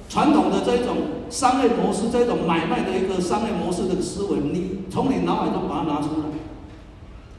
[0.09, 0.97] 传统的这一种
[1.29, 6.25] 商业模式，这种买卖的一个商业模式的思维，你从你脑海中把它拿出来。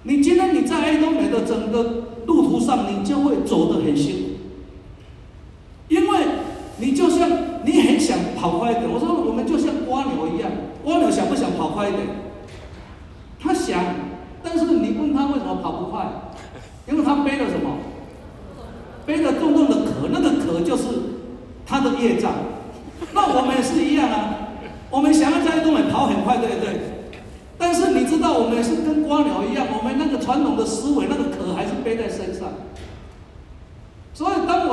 [0.05, 4.21] 你今天你在爱多美的整个路途上，你就会走得很辛苦，
[5.89, 6.19] 因为
[6.83, 7.31] 你就像
[7.65, 8.91] 你很想跑快一点。
[8.91, 10.51] 我说我们就像蜗牛一样，
[10.83, 12.03] 蜗牛想不想跑快一点？
[13.41, 13.79] 他想，
[14.43, 16.05] 但是你问他为什么跑不快？
[16.89, 17.79] 因为他背了什么？
[19.07, 20.83] 背了重重的壳，那个壳就是
[21.65, 22.33] 他的业障。
[23.15, 24.51] 那我们也是一样啊，
[24.91, 26.81] 我们想要在东北跑很快，对不对？
[27.57, 32.49] 但是你知道，我们是跟蜗牛一样，我们那个传统的思维，那个壳还是背在身上。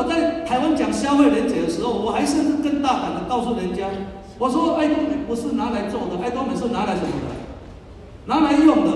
[0.10, 3.86] 在台湾讲消费连结的时候，我还甚至更大胆的告诉人家，
[4.40, 7.30] 我说爱多美不是拿来做的，爱多美是拿来什么的？
[8.26, 8.92] 拿来用的。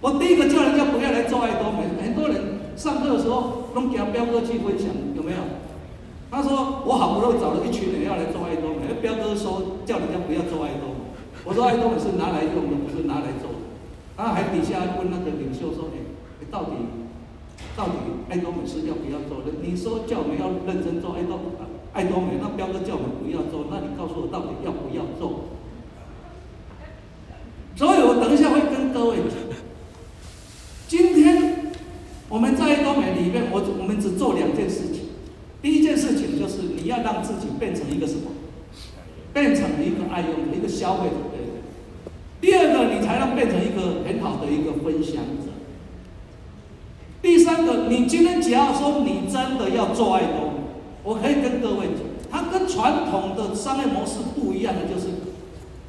[0.00, 5.38] 我第一个叫人家不要来做爱多美，很多人上课的时候都给他标哥去分享，有没有？
[6.30, 11.04] 他说我好不容易找了一群人要来做爱多美，彪哥说叫人家不要做爱多美，
[11.44, 13.60] 我说爱多美是拿来用的，不是拿来做的。
[14.16, 16.02] 他还底下问那个领袖说：“哎，
[16.40, 16.72] 你到底
[17.76, 17.94] 到底
[18.28, 19.52] 爱多美是要不要做的？
[19.62, 21.38] 你说叫我们要认真做爱多
[21.92, 25.44] 爱多美，那彪哥叫我们不要做，那你告诉我到底要不要做？”
[27.76, 29.38] 所以我等一下会跟各位讲。
[30.88, 31.72] 今天
[32.28, 35.08] 我们在爱多美里面，我我们只做两件事情。
[35.62, 38.30] 第一件事情就是你要让自己变成一个什么？
[39.32, 41.14] 变成一个爱用的一个消费者。
[42.40, 45.22] 第二个，你才能变成一个很好的一个分享。
[47.20, 50.60] 第三个，你今天只要说你真的要做爱多美，
[51.02, 55.08] 我可以跟各位讲，它跟传统的商业模式不一样的就是，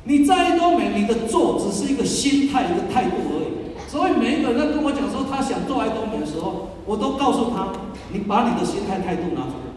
[0.05, 3.89] 你在爱多美，你的做只是一个心态，一个态度而已。
[3.89, 7.67] 所以每一个人在跟我讲说他想做爱多美的时候，我都告诉他：
[8.11, 9.69] 你把你的心态态度拿出来。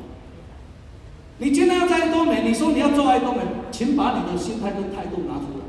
[1.39, 3.41] 你今天要在爱多美，你说你要做爱多美，
[3.71, 5.65] 请把你的心态跟态度拿出来。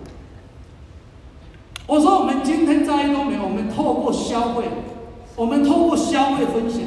[1.88, 4.64] 我说我们今天在爱多美，我们透过消费，
[5.36, 6.82] 我们通过消费分享，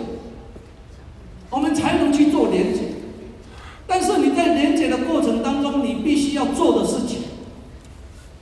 [1.50, 2.80] 我们才能去做连接。
[3.86, 7.22] 但是你在连接的过程当中，你必须要做的事情，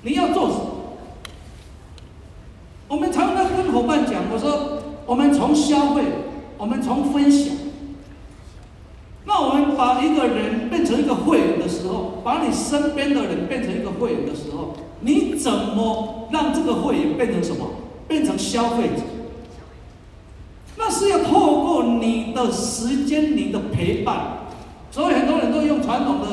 [0.03, 0.67] 你要做什么？
[2.89, 6.03] 我们常常跟伙伴讲，我说我们从消费，
[6.59, 7.55] 我们从分享。
[9.27, 17.67] 那我们把一个人变成一个会员的时候，把你身边的人变成一个会员的时候，你怎么让这个会员变成什么？
[18.07, 19.03] 变成消费者？
[20.85, 24.45] 那是要透过你的时间、你的陪伴。
[24.91, 26.27] 所以很多人都用传统的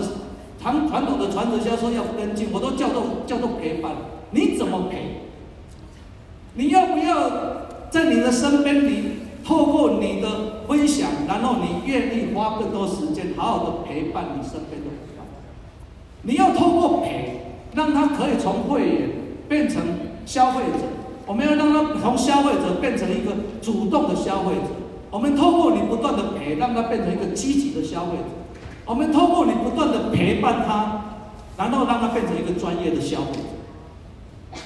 [0.62, 3.94] 传传统的传直销说要跟进，我都叫做叫做陪伴。
[4.32, 5.22] 你怎么陪？
[6.56, 7.30] 你要不要
[7.90, 9.04] 在你的身边，你
[9.46, 15.26] 透过你的分享，然后你愿意花更多时间，好好的陪伴你身边的伙伴。
[16.24, 19.10] 你要透过陪，让他可以从会员
[19.48, 19.82] 变成
[20.26, 21.01] 消费者。
[21.32, 24.64] 我们要让他从消费者变成一个主动的消费者。
[25.10, 28.24] 我们透过你不断的陪，让他变成一个积极的消费者。
[28.86, 31.04] 我们透过你不断的陪伴他，
[31.58, 34.60] 然后让他变成一个专业的消费者。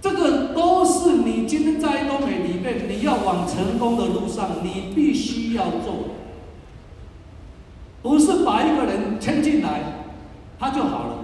[0.00, 5.94] 这个都是你今天在爱多美里面，你要往成功的路上，你必须要做。
[8.02, 9.80] 不是把一个人牵进来，
[10.60, 11.14] 他就好了。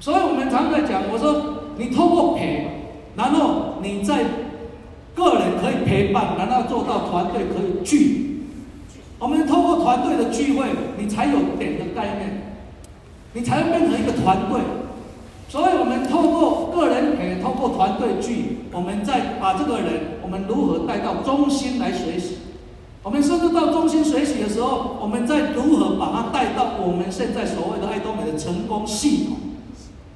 [0.00, 2.73] 所以我们常在讲，我说你透过陪，
[3.16, 4.24] 然后你在
[5.14, 8.42] 个人可以陪伴，然后做到团队可以聚。
[9.18, 10.66] 我们透过团队的聚会，
[10.98, 12.56] 你才有点的概念，
[13.32, 14.60] 你才能变成一个团队。
[15.48, 22.38] 所以我们透过个人陪，透过团队聚，我们再把这个人，我们如何带到中心来学习。
[23.04, 29.36] 我们甚至到中心学习的时候，我们再如何把他带到我们现在所谓的爱多美的成功系统。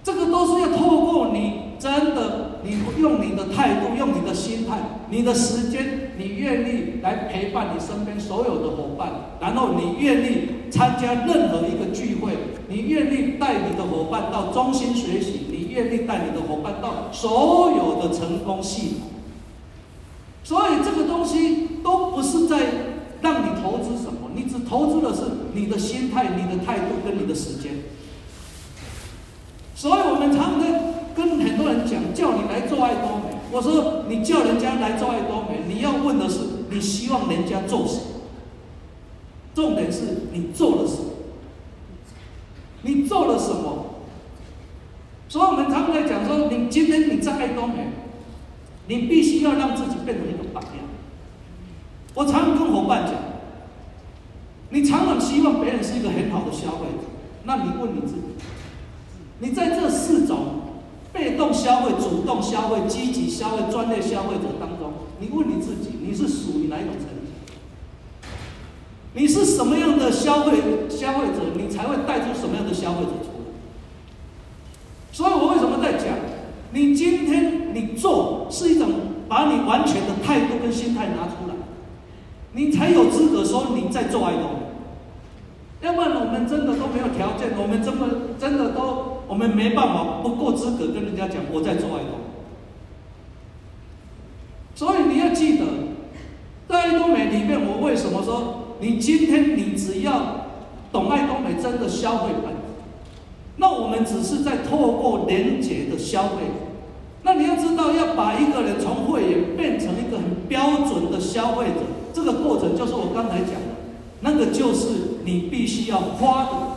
[0.02, 4.78] 这个都是要透过你真的，你用你的态度，用你的心态，
[5.10, 12.32] 你的时间，你愿意来陪伴你身边所有的伙伴，然后你愿意参加任何一个聚会，
[12.68, 19.08] 你愿意带你的伙伴到中心学习，你愿意带你的伙伴到所有的成功系统。
[20.44, 22.58] 所以这个东西都不是在
[23.20, 27.72] 让你投资什么，你只投资的是你的心态、你的态度跟你的时间。
[29.74, 30.87] 所以我们常常跟
[31.68, 33.38] 人讲，叫你来做爱多美。
[33.50, 36.40] 我说，你叫人家来做爱多美，你要问的是，
[36.70, 38.02] 你希望人家做什么？
[39.54, 41.10] 重点是你做了什么？
[42.82, 43.86] 你做了什么？
[45.28, 47.88] 所以我们常常在讲说，你今天你在爱多美，
[48.86, 50.72] 你必须要让自己变成一个榜样。
[52.14, 53.14] 我常常跟伙伴讲，
[54.70, 57.04] 你常常希望别人是一个很好的消费者，
[57.44, 58.22] 那你问你自己。
[59.40, 60.57] 你在这四种
[61.12, 67.32] 被动消费、主动消费、积极消费、专业消费者当中，你问你自己，你是属于哪一种层级？
[69.14, 70.58] 你是什么样的消费
[70.90, 73.48] 消费者，你才会带出什么样的消费者出来？
[75.10, 76.14] 所以我为什么在讲，
[76.72, 78.90] 你今天你做是一种
[79.28, 81.54] 把你完全的态度跟心态拿出来，
[82.52, 84.58] 你才有资格说你在做爱多美。
[85.80, 88.06] 要不然我们真的都没有条件，我们真的
[88.38, 89.17] 真的都。
[89.28, 92.18] 我们没办法，不够资格跟人家讲我在做爱多。
[94.74, 95.64] 所以你要记得，
[96.68, 100.46] 在爱多美里面，我为什么说你今天你只要
[100.90, 102.54] 懂爱多美真的消费本，
[103.56, 106.44] 那我们只是在透过连接的消费。
[107.22, 111.80] 那你要知道，要把一个人从会员变成一个很标准的消费者，
[112.14, 113.76] 这个过程就是我刚才讲的，
[114.20, 116.67] 那个就是你必须要花。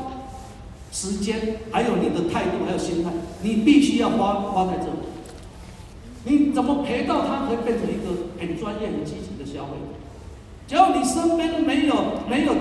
[0.92, 3.10] 时间，还有你的态度，还有心态，
[3.42, 4.92] 你必须要花花在这里。
[6.24, 9.96] 你怎么陪到他，可以变成一个很专业、很积极的消费者？
[10.68, 11.96] 只要你身边没有
[12.30, 12.54] 没有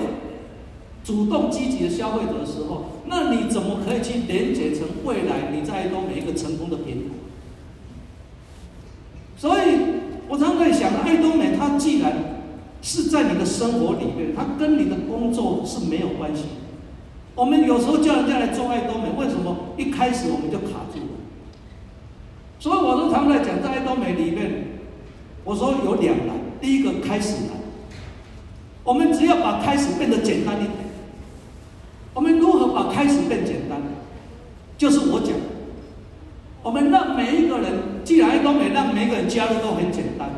[1.04, 7.14] 主动积极的消费者的时候，那你怎么可以去连接成未来你在爱多美一个成功的平台？
[9.36, 9.62] 所以
[10.28, 12.12] 我常常在想，爱多美它既然
[12.80, 16.44] 是在你的生活里面，它跟你的工作是没有关系。
[17.34, 21.16] 我们有时候叫人家来做爱多美，为什么一开始我们就卡住了？
[22.58, 24.64] 所以我都常在讲，在爱多美里面，
[25.44, 26.36] 我说有两难。
[26.60, 27.56] 第一个开始难，
[28.84, 30.72] 我们只要把开始变得简单一点。
[32.12, 33.80] 我们如何把开始变简单？
[34.76, 35.30] 就是我讲，
[36.62, 37.72] 我们让每一个人，
[38.04, 40.28] 既然爱多美让每一个人加入都很简单，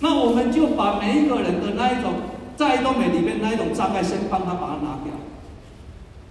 [0.00, 2.14] 那我们就把每一个人的那一种
[2.56, 5.12] 在爱多美里面那一种障碍，先帮他把它拿掉。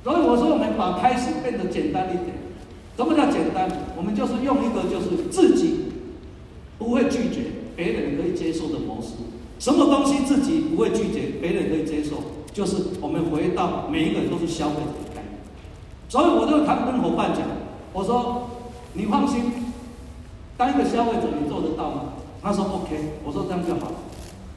[0.04, 2.38] 所以我说，我们把开始变得简单一点。
[2.98, 3.70] 什么叫简单？
[3.98, 5.86] 我们就是用一个就是自己
[6.78, 7.46] 不会拒绝，
[7.76, 9.14] 别人可以接受的模式。
[9.58, 12.18] 什么东西自己不会拒绝，别人可以接受，
[12.54, 15.40] 就是我们回到每一个人都是消费者的概念。
[16.10, 17.42] 所以我就常跟伙伴讲，
[17.94, 18.50] 我说
[18.94, 19.52] 你放心，
[20.58, 22.14] 当一个消费者你做得到吗？
[22.44, 23.92] 他说 OK，我说这样就好。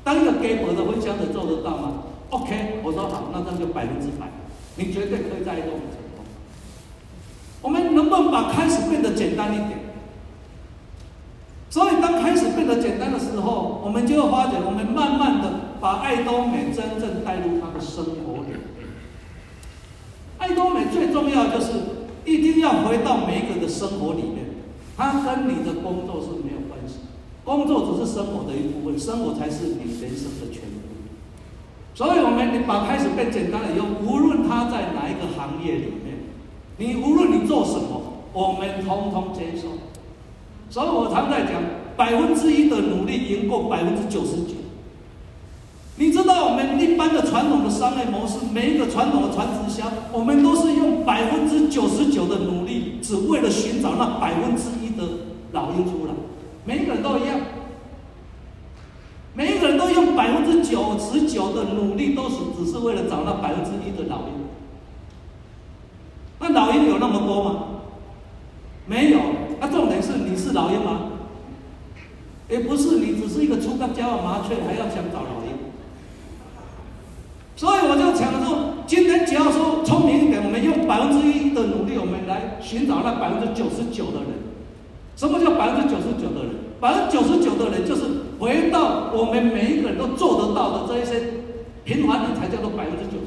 [0.03, 4.29] 当一个给我的分享者做得到吗？OK，我说好，那这样就百分之百。
[4.77, 6.25] 你绝对可以在爱多美成功。
[7.63, 9.79] 我们能不能把开始变得简单一点？
[11.71, 15.51] 所以，当开始变得简单的时候，我们就会发觉，我们慢慢的
[15.81, 18.55] 把爱多美真正带入他的生活里。
[20.39, 21.73] 爱多美最重要就是
[22.25, 24.45] 一定要回到每一个人的生活里面，
[24.97, 27.01] 它跟你的工作是没有关系。
[27.45, 30.79] 工作只是生活的一部分，生活才是你人生的全部。
[31.93, 34.24] 所以，我们你把开始变简单了以后，无论
[35.65, 36.17] 业里面，
[36.79, 38.03] 你无论你做什么，
[38.33, 39.69] 我们通通接受。
[40.71, 41.63] 所以我常在讲，
[41.97, 44.55] 百分之一的努力赢过百分之九十九。
[45.97, 55.05] 你知道，我们一般的传统的商业模式，每一个传统的传直销，我们都是用百分之九十九的努力，只为了寻找那百分之一的
[55.53, 56.13] 老鹰出来。
[56.65, 57.39] 每一个人都一样，
[59.35, 64.44] 每一个人都用百分之九十九的努力，都是只是为了找那百分之一的老鹰。
[66.45, 67.65] 那老鹰有那么多吗？
[68.85, 69.19] 没有。
[69.59, 71.13] 那重点是你是老鹰吗？
[72.51, 75.57] 也不是，你只是一个初刚加完麻雀，还要想找老鹰。
[77.57, 84.29] 所以我就讲说，今天只要说聪明一点，我们用百分之一的努力，我们来寻找那百分之九十九的人。
[85.17, 86.53] 什么叫百分之九十九的人？
[86.79, 88.03] 百分之九十九的人就是
[88.39, 91.41] 回到我们每一个人都做得到的这一些
[91.85, 93.24] 平凡人才叫做百分之九。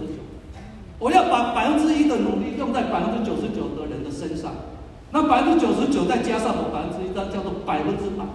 [0.99, 4.51] 我要把百分之一的努力用在百分之九十九的人的身上，
[5.11, 8.25] 那百分之九十九再加上我百分之一，那叫做百分之百。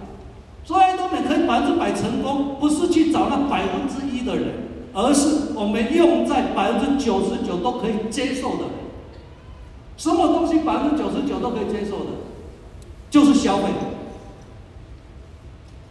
[0.63, 4.71] 所以都每可以百分之百成功，不是去找那百分之一的人。
[4.95, 8.65] 而是我们用在百分之九十九都可以接受的，
[9.97, 12.11] 什么东西百分之九十九都可以接受的，
[13.09, 13.63] 就是消费。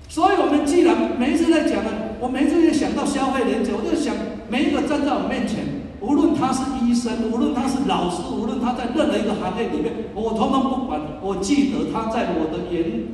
[0.09, 4.15] 所以，我们既然每一次在讲呢，我每一次也想到消费连接，我就想
[4.49, 5.65] 每一个站在我面前，
[6.03, 11.01] 无论他是医生，无论他是老师，无论他在任何一个行业里面，我通通不管。
[11.23, 13.07] 我记得他在我的眼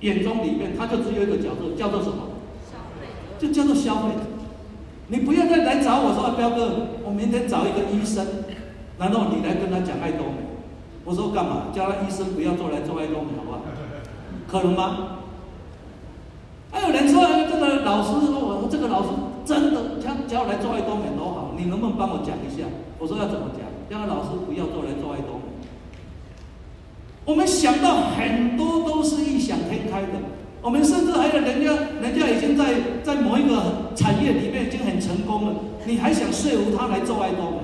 [0.00, 2.38] 眼中里面，他就只有一个角色，叫做什么？
[2.70, 3.08] 消费，
[3.38, 4.14] 就叫做消费。
[5.08, 6.70] 你不要再来找我说，啊，彪哥，
[7.04, 8.24] 我明天找一个医生，
[8.98, 10.46] 然后你来跟他讲爱多美。
[11.04, 11.72] 我说干嘛？
[11.74, 13.62] 叫他医生不要做来做爱多美，好不好？
[14.46, 15.18] 可能吗？
[16.70, 19.08] 还有人说，这个老师说，我说这个老师
[19.44, 19.97] 真的，
[20.28, 22.68] 他只要来做爱多美都好，你能不能帮我讲一下？
[22.98, 23.64] 我说要怎么讲？
[23.88, 25.48] 叫他老师不要做来做爱多美。
[27.24, 30.20] 我们想到很多都是异想天开的。
[30.60, 31.72] 我们甚至还有人家，
[32.02, 35.54] 人家已经在在某一个产业里面已经很成功了，
[35.86, 37.56] 你还想说服他来做爱多美？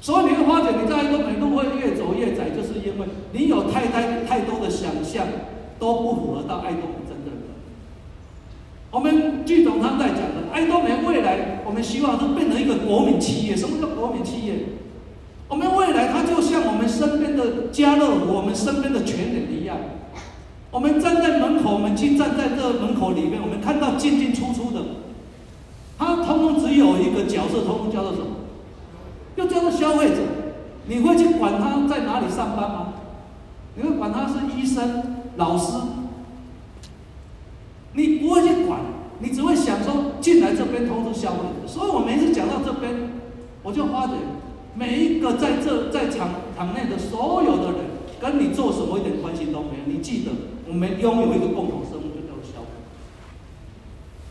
[0.00, 5.26] 所以你会发觉你在爱多美路会越走越窄，就是因为你有太太太多的想象
[5.78, 7.52] 都不符合到爱多美真正的。
[8.90, 13.56] 我们剧总他在讲爱多美未来，我们希望都变成一个国民企业。
[13.56, 14.54] 什么叫国民企业？
[15.48, 19.76] 我们未来它就像我们身边的家乐福，我们身边的全联一样。
[20.70, 24.82] 我们站在门口，我们去站在这门口里面，我们看到进进出出的，
[25.96, 28.26] 他通通只有一个角色，通通叫做什么？
[29.36, 30.16] 就叫做消费者。
[30.88, 32.94] 你会去管他在哪里上班吗？
[33.74, 35.02] 你会管他是医生、
[35.36, 35.78] 老师？
[37.92, 38.80] 你不会去管，
[39.20, 41.68] 你只会想说进来这边通知消费者。
[41.68, 42.94] 所以我每次讲到这边，
[43.62, 44.14] 我就发觉
[44.74, 47.80] 每一个在这在场场内的所有的人，
[48.20, 49.84] 跟你做什么一点关系都没有。
[49.86, 50.30] 你记得。
[50.68, 52.66] 我们拥有一个共同生物，就叫消费。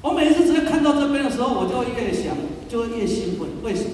[0.01, 2.35] 我每一次只要看到这边的时候，我就越想，
[2.67, 3.47] 就越兴奋。
[3.63, 3.91] 为什么？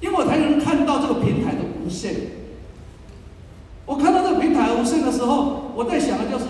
[0.00, 2.14] 因为我才能看到这个平台的无限。
[3.84, 6.46] 我看到这个平台无限的时候，我在想的就是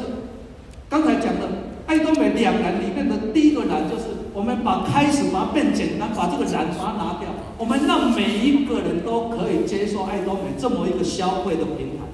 [0.89, 1.49] 刚才讲的
[1.87, 7.29] 爱多美两难里面的第一个难，就是我们把开始把它变简单，把这个难把它拿掉，
[7.59, 12.05] 我们让每一个人都可以接受爱多美这么一个消费的平台。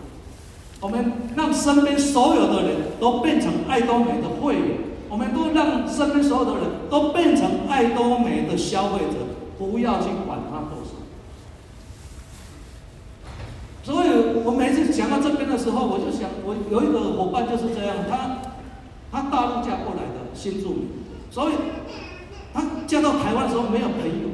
[0.80, 9.14] 我们让身边所有的人都变成爱多美的会员，我们都让身边所有的人都变成爱多美的消费者，
[9.58, 10.90] 不要去管他多少。
[13.84, 18.38] 所以我每次讲到这边的时候，我就想，我有一个伙伴就是这样，他
[19.12, 20.88] 他大陆嫁过来的新住民，
[21.30, 21.52] 所以
[22.54, 24.30] 他嫁到台湾的时候没有朋友，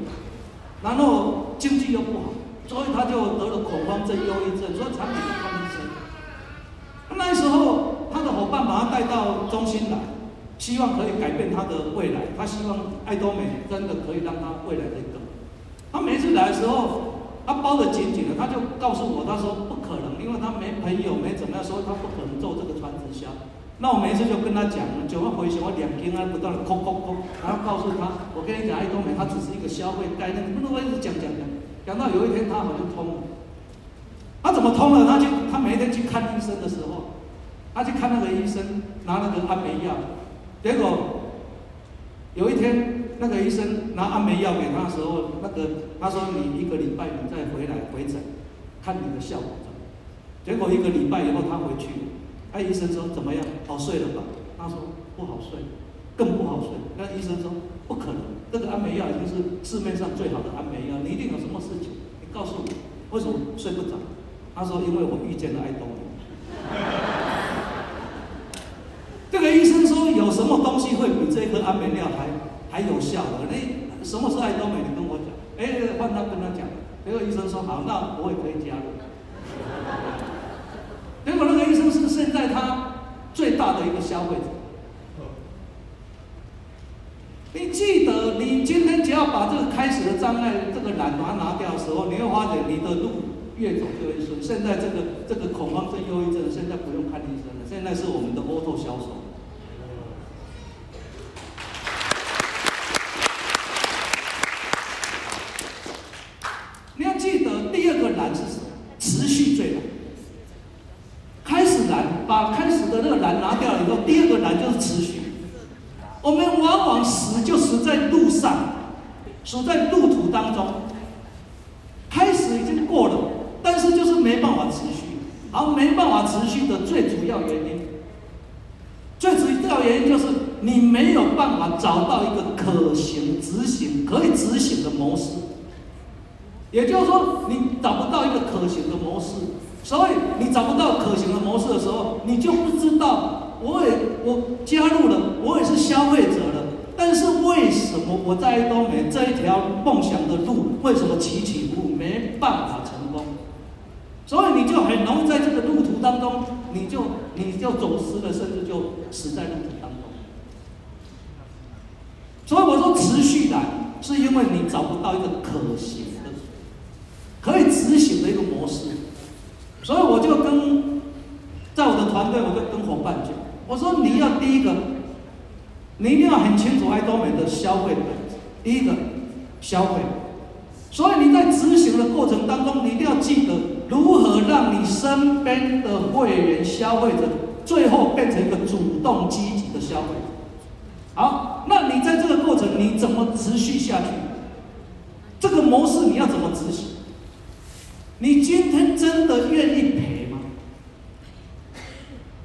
[0.83, 2.24] 然后经济又不好，
[2.66, 5.83] 所以他就得了恐慌症、忧郁症，所以常年看医生。
[7.16, 9.99] 那时候，他的伙伴把他带到中心来，
[10.59, 12.20] 希望可以改变他的未来。
[12.39, 15.20] 他希望爱多美真的可以让他未来的更。
[15.91, 17.14] 他每次来的时候，
[17.45, 23.26] 他包得紧紧的，他就告诉我，他说不可能，因为他没朋友，没怎么样，所以他不可能做这个传直销。
[23.81, 31.47] 那我每次就跟他讲，九万回旋，我两天啊不断的空空空，然后告诉他，我跟你讲，爱多美它只是一个消费概念，你不能一直讲讲讲，
[31.87, 33.14] 讲到有一天他好像通了。
[34.43, 35.07] 他怎么通了？
[35.07, 37.14] 他去，他每天去看医生的时候，
[37.74, 39.95] 他去看那个医生，拿那个安眠药。
[40.62, 41.20] 结果
[42.35, 45.68] 有一天，那个医生拿安眠药给他的时候，那个
[46.01, 48.22] 他说：“你一个礼拜你再回来回诊，
[48.83, 49.87] 看你的效果怎么样。”
[50.47, 51.89] 结果一个礼拜以后他回去，
[52.53, 53.44] 哎，医生说：“怎么样？
[53.66, 54.22] 好睡了吧？”
[54.57, 54.78] 他说
[55.16, 55.61] ：“不好睡，
[56.16, 56.70] 更不好睡。
[56.96, 57.53] 那医生说
[57.86, 58.16] 不可能，
[58.51, 61.90] 这个安眠药已经是市面上最好的安眠药，你一定有什么事情，
[62.20, 62.64] 你告诉我，
[63.16, 63.96] 为什么睡不着？
[64.55, 65.92] 他说因为我遇见了爱多美。
[69.30, 72.28] 这个医生说有什么东西会比这颗安眠药还
[72.70, 73.40] 还有效的？
[73.51, 73.55] 那
[74.03, 74.76] 什么是爱多美？
[74.88, 75.26] 你跟我讲。
[75.59, 76.66] 哎，换他跟他讲。
[77.05, 78.82] 结果医生说好，那我也可以加入。
[81.24, 82.95] 结果那个是现在他
[83.34, 84.43] 最大的一个消费者。
[87.55, 93.11] 你记得，你今天只要把这个开始的障碍，这个懒惰拿掉的时候，你会发现你的路
[93.57, 94.43] 越走越顺。
[94.43, 99.28] 现在这个这个恐慌症、忧郁症，现在不用看医生了，现在是我们的 auto 销售。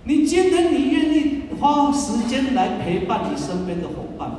[0.05, 4.31] 你今天你愿意花时间来陪伴你身边的伙伴？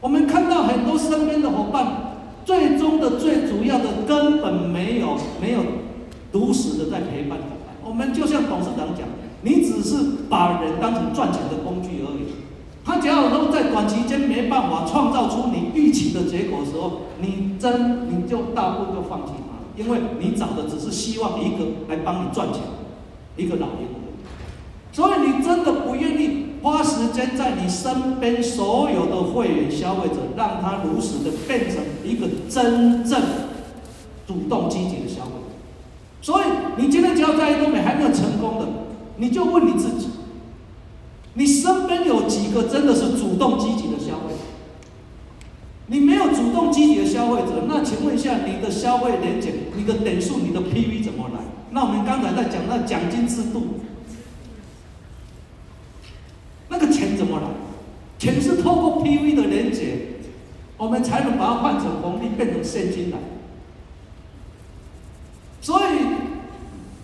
[0.00, 2.14] 我们看到很多身边的伙伴，
[2.44, 5.60] 最终的最主要的根本没有没有
[6.32, 7.74] 如实的在陪伴伙伴。
[7.84, 9.08] 我们就像董事长讲，
[9.42, 9.96] 你只是
[10.28, 12.30] 把人当成赚钱的工具而已。
[12.84, 22.62] 他只要能在短期间没办法创造出你预期的结果的时候，你真你就大部分就放弃他，因为你找的只是希望一个来帮你赚钱。
[23.36, 23.94] 一个老年人，
[24.92, 33.22] 所以你真的不愿意花时间在你身边所有的会员消费者，让他如实的变成一个真正
[34.26, 35.32] 主动积极的消费。
[36.20, 36.44] 所以
[36.76, 38.66] 你今天只要在爱多美还没有成功的，
[39.16, 40.08] 你就问你自己：
[41.34, 44.40] 你身边有几个真的是主动积极的消费者？
[45.86, 51.19] 你没有主动积极的消费者，那请问一下，你的消费连结、你的点数、你的 PV 怎么？
[51.70, 53.80] 那我们刚才在讲那奖金制度，
[56.68, 57.46] 那个钱怎么来？
[58.18, 59.96] 钱是透过 PV 的连接，
[60.76, 63.18] 我们才能把它换成红利，变成现金来。
[65.60, 65.90] 所以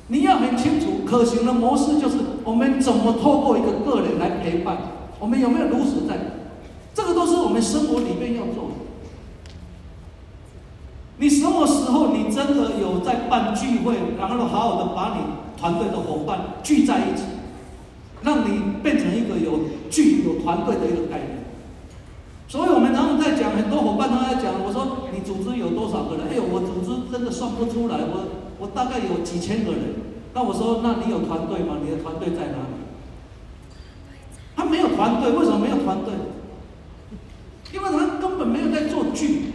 [0.09, 4.77] 你要很清楚，可行的模式就是我们怎么透过一个个人来陪伴，
[5.19, 6.17] 我们有没有如实在？
[6.95, 8.86] 这个都是我们生活里面要做的。
[11.19, 15.23] 你什么时候你真的有在办聚会，然后好好的把你
[15.59, 17.23] 团队的伙伴聚在一起，
[18.21, 21.39] 让你变成一个有聚有团队的一个概念。
[22.49, 26.29] 所以我们常常在讲，很多伙伴都在讲，我说你组织有多少个人？
[26.31, 29.81] 哎呦，我组织真的算不出来，我我大概有几千个人。
[30.35, 31.79] 那我说，那你有团队吗？
[31.83, 32.77] 你的团队在哪里？
[34.55, 36.13] 他没有团队，为什么没有团队？
[37.73, 39.53] 因为他根本没有在做聚。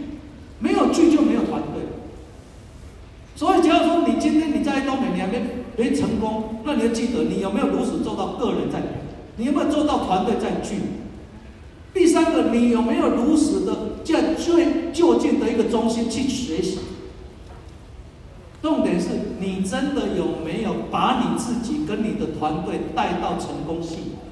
[0.62, 1.82] 没有聚就没有团队，
[3.34, 5.26] 所以假如说你今天你在爱多美，你还
[5.82, 8.80] 没成功，那你要记得你有没有如实做到个人在，
[9.36, 10.76] 你有没有做到团队在聚？
[11.92, 16.78] 第三个，你有没有如实的在最就近的一个中心去学习？
[18.62, 19.08] 重点是
[19.40, 24.22] 你真的有没有把你自己跟你的团队带到成功系统？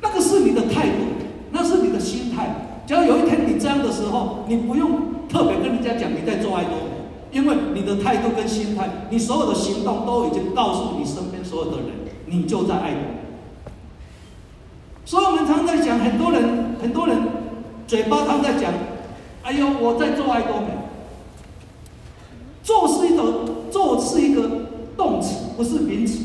[0.00, 1.04] 那个是你的态度，
[1.52, 2.80] 那是你的心态。
[2.86, 6.72] 只要有一天你这样的时候，你不用特别跟人家讲你在做爱多，
[7.34, 11.88] 因为你的态度跟心态，你所有的行动都已经告诉你身边所有的人，
[12.26, 13.08] 你就在爱多美。
[15.04, 17.18] 所以我们常在讲，很多人很多人
[17.88, 18.72] 嘴巴常在讲，
[19.42, 20.68] 哎呦，我在做爱多美。
[22.62, 24.48] 做是一个做是一个
[24.96, 26.20] 动词，不是名词。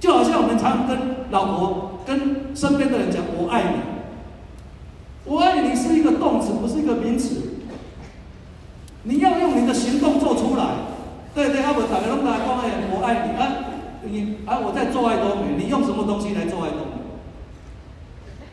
[0.00, 0.98] 就好像我们常跟
[1.30, 3.78] 老婆、跟身边的人讲“我爱你
[5.24, 7.51] ”，“我爱你”是一个动词，不是一个名词。
[9.04, 10.64] 你要用你的行动做出来。
[11.34, 13.48] 对对，阿伯打个龙打光爱，我爱你啊！
[14.04, 17.00] 你啊，我在做爱多美，你用什么东西来做爱多美？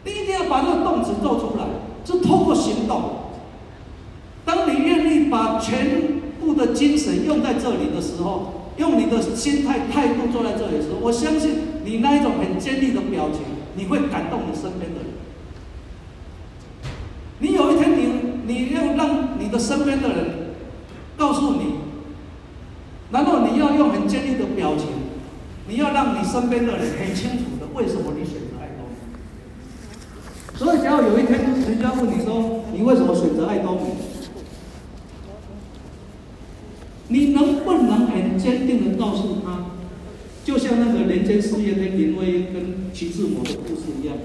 [0.05, 1.65] 你一定要把这个动词做出来，
[2.05, 3.01] 是透过行动。
[4.45, 13.41] 当你愿意把全部的精神用在这里的时候，用你的心态态度坐在这里的时候，我相信你那一种很坚定的表情，
[13.75, 15.19] 你会感动你身边的人。
[17.39, 18.13] 你有一天，你
[18.47, 20.38] 你要让你的身边的人
[21.19, 21.75] 告诉你，
[23.11, 24.87] 然后你要用很坚定的表情，
[25.67, 28.95] 你要让你身边的人很清楚的为什么你选择爱多美。
[30.57, 33.81] 所以，只要有一天人家问你说，你为什么选择爱多美？
[37.09, 39.65] 你能不能很坚定的告诉他，
[40.45, 44.15] 就像那个人间事业的林徽因跟徐志摩的故事一样？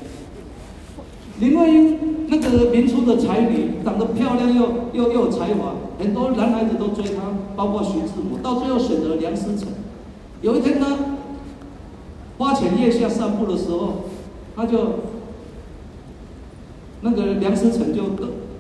[1.41, 7.23] 林徽因那个民初的才女，长得漂亮又又又有才华，很多男孩子都追她，
[7.57, 9.69] 包括徐志摩，到最后选择梁思成。
[10.43, 10.87] 有一天呢，
[12.39, 14.05] 花前月下散步的时候，
[14.57, 15.01] 他就
[17.01, 18.03] 那个梁思成就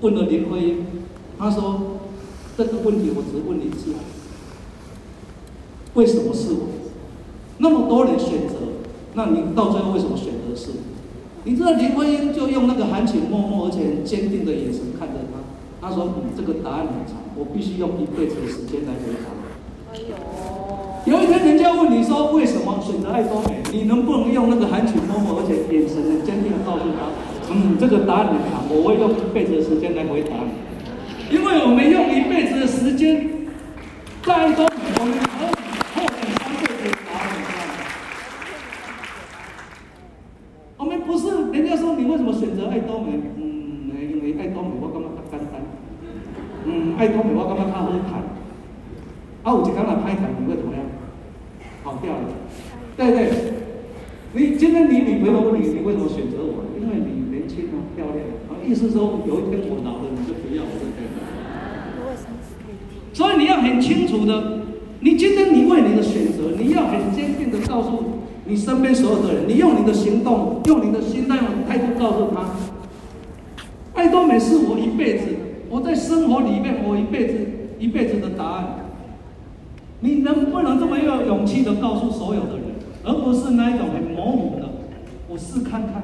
[0.00, 0.86] 问了林徽因，
[1.38, 1.98] 他说
[2.56, 3.92] ：“这个问题我只问你一次。”
[5.94, 6.68] 为什么是我？
[7.58, 8.54] 那么多人选择，
[9.14, 10.76] 那你到最后为什么选择是我？
[11.44, 19.26] 你知道林徽因就用那个含情脉脉而且很坚定的眼神看着他，他说：“你，这个答案很长，我必须用一辈子的时间来回答。”
[19.94, 20.14] 哎呦！
[21.06, 27.12] 有一天人家问你说为什么选择爱多美，你能不能用那个含情脉脉而且眼神很坚定的告诉他
[27.52, 30.50] ：“嗯，这个答案很长，我会用一辈子的时间来回答你。”
[31.30, 33.28] 因为我们用一辈子的时间
[34.22, 35.54] 在爱多美，我们可以。
[46.96, 48.22] 爱多美，我刚刚他会谈，
[49.54, 50.82] 我就跟他拍台，你会怎么样？
[51.84, 52.28] 跑掉了，
[52.96, 53.30] 对对，
[54.32, 56.64] 你今天你女朋友问你，你为什么选择我？
[56.80, 61.04] 因为你年轻啊，漂亮啊，意思说有一天我老了，你就不要我，对不对？
[63.12, 64.62] 所以你要很清楚的，
[65.00, 72.50] 你今天你为你的选择，你要很坚定的告诉你身边所有的人，你用你的行动，用你的心态、用态度告诉他，
[73.94, 75.26] 爱多美是我一辈子。
[75.70, 77.34] 我在生活里面，我一辈子
[77.78, 78.83] 一辈子的答案，
[80.04, 82.64] 你能不能这么有勇气的告诉所有的人，
[83.04, 84.68] 而不是那一种很模糊的？
[85.26, 86.02] 我试看看，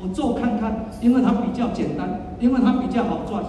[0.00, 3.42] 我做看看，因为它比较简单，因为它比较好赚，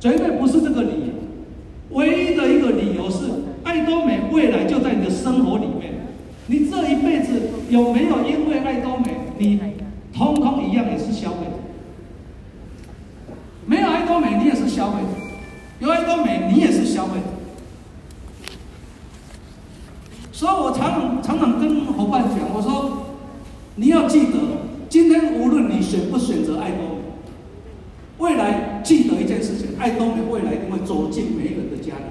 [0.00, 1.96] 绝对不是这个理由。
[1.96, 3.30] 唯一的一个理由是，
[3.62, 5.92] 爱多美未来就在你的生活里面，
[6.48, 9.60] 你这一辈子有没有因为爱多美，你
[10.12, 11.52] 通通一样也是消费者。
[13.66, 15.06] 没有爱多美，你也是消费者；
[15.78, 17.26] 有爱多美，你也是消费者。
[20.42, 23.14] 所以我常常常常跟伙伴讲，我说
[23.76, 27.02] 你要记得，今天无论你选不选择爱多美，
[28.18, 32.10] 未来记得一件事情：爱多美未来一定会走进每一个人的家里。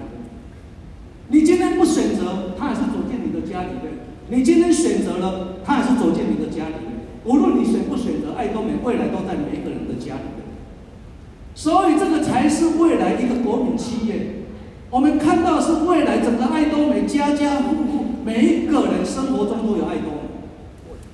[1.28, 7.04] 你今天不选择，他也是走进你的家里面；你今天选择了，他也是走进你的家里面。
[7.26, 10.48] 无论你选不选择爱多美，未来都在每一个人的家里面。
[11.54, 14.41] 所以这个才是未来一个国民企业。
[14.92, 20.20] 我们看到是未来整个爱多美，家家户户每一个人生活中都有爱多美。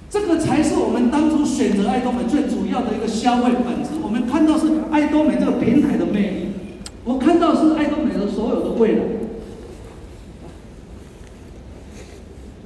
[0.10, 3.92] 这个才是我们当初选择爱多美最主要的一个消费本质。
[4.04, 6.48] 我们看到是爱多美这个平台的魅力，
[7.06, 9.04] 我看到是爱多美的所有的未来。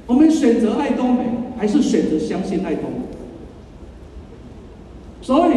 [0.06, 1.26] 我们选择爱多美，
[1.58, 2.96] 还是选择相信爱多美？
[5.20, 5.52] 所以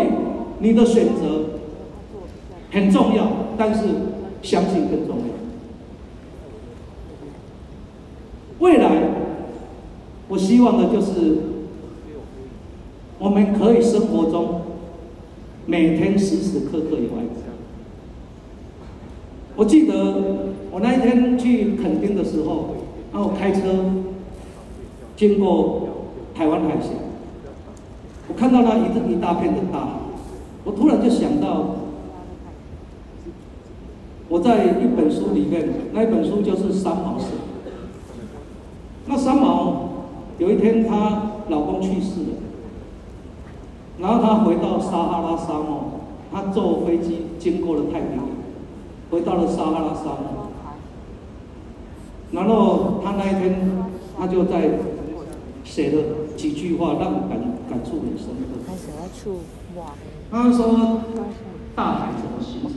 [0.60, 1.56] 你的选择。
[2.72, 3.84] 很重要，但是
[4.41, 5.24] 相信更重要。
[8.66, 8.89] 未来，
[10.28, 11.38] 我希望的就是
[13.20, 14.61] 我们可以生活中
[15.68, 17.26] 每天时时刻刻有爱。
[19.55, 19.93] 我记得
[20.72, 22.70] 我那一天去垦丁的时候，
[23.13, 23.61] 然后开车
[25.16, 25.89] 经过
[26.34, 26.89] 台湾海峡，
[28.28, 29.91] 我看到那一一大片的大海，
[30.63, 31.76] 我突然就想到。
[34.28, 37.28] 我在一本书里面，那一本书就是三毛写。
[39.08, 39.89] 那三毛
[40.39, 42.38] 有一天她老公去世了，
[43.99, 46.01] 然后她回到撒哈拉沙漠，
[46.32, 48.26] 她坐飞机经过了太平洋，
[49.12, 50.47] 回到了撒哈拉沙漠。
[52.32, 53.70] 然后她那一天，
[54.18, 54.80] 她就在
[55.64, 56.01] 写了
[56.36, 57.39] 几句话，让我感
[57.70, 58.43] 感触很深刻。
[60.32, 61.01] 她说
[61.76, 62.72] ：“大海怎么形成？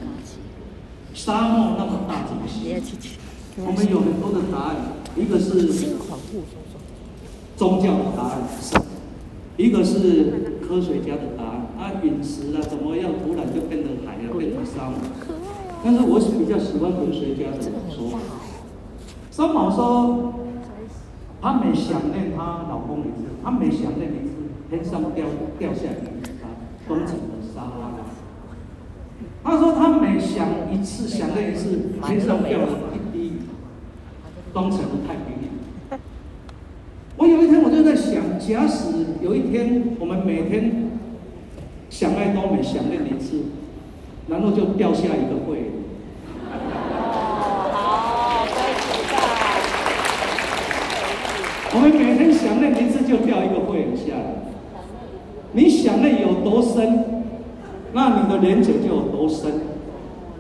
[1.15, 3.67] 沙漠那么大怎么形成？
[3.67, 4.77] 我们有很多的答案，
[5.19, 5.69] 一个是
[7.57, 8.39] 宗教的答案，
[9.57, 11.59] 一个是科学家的答案。
[11.79, 14.99] 啊，陨石啊，怎么样突然就变成海了，变成沙漠？
[15.85, 18.19] 但是我是比较喜欢文学家的说法。
[19.31, 20.35] 三毛说，
[21.41, 24.35] 她每想念她老公一次，她每想念一次，
[24.69, 26.49] 天上掉掉下来的沙，
[26.89, 27.95] 风成的沙拉。
[29.45, 32.67] 她说，她每想一次，想念一次，天上掉了
[34.59, 36.01] 方程太平洋。
[37.17, 40.91] 我有一天我就在想，假使有一天我们每天
[41.89, 43.41] 想爱多美，想念一次，
[44.27, 45.71] 然后就掉下一个会。
[51.73, 54.25] 我们每天想念一次就掉一个慧眼下来，
[55.53, 57.23] 你想念有多深，
[57.93, 59.53] 那你的连结就有多深。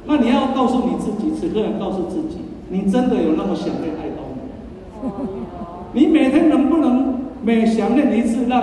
[0.07, 2.39] 那你要告诉你自己，此刻要告诉自己，
[2.71, 6.01] 你真的有那么想念爱多美？
[6.01, 8.63] 你每天能不能每想念一次让，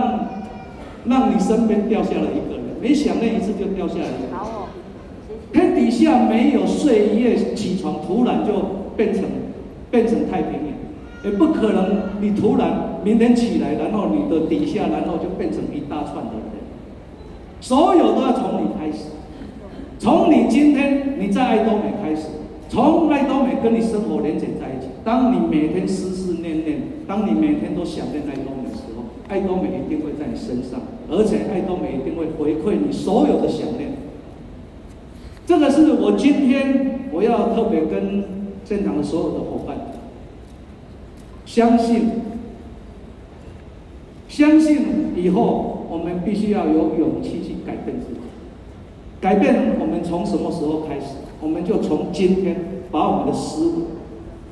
[1.06, 2.66] 让让你身边掉下来一个人？
[2.82, 4.36] 每想念一次就掉下来一个人。
[5.54, 8.54] 天底下没有睡一夜起床，突然就
[8.96, 9.24] 变成
[9.90, 10.76] 变成太平洋。
[11.24, 16.42] 也不可能，你突然明天起来，然后你的底下，然后就变成一大串的人。
[17.62, 19.06] 所有都要从你开始，
[19.98, 22.28] 从你今天你在爱多美开始，
[22.70, 24.90] 从来都没跟你生活连接在一起。
[25.04, 33.92] 当你每天思思念念，当你每天都想念爱多美的时候，爱多美一定会在你身上，而且爱多美一定会回馈你所有的想念。
[35.46, 38.24] 这个是我今天我要特别跟
[38.66, 39.78] 现场的所有的伙伴。
[41.46, 42.10] 相信，
[44.28, 48.20] 相信以后我们必须要有勇气去改变自己。
[49.22, 51.06] 改变我们从什么时候开始？
[51.42, 53.74] 我们就从今天把我们的思维，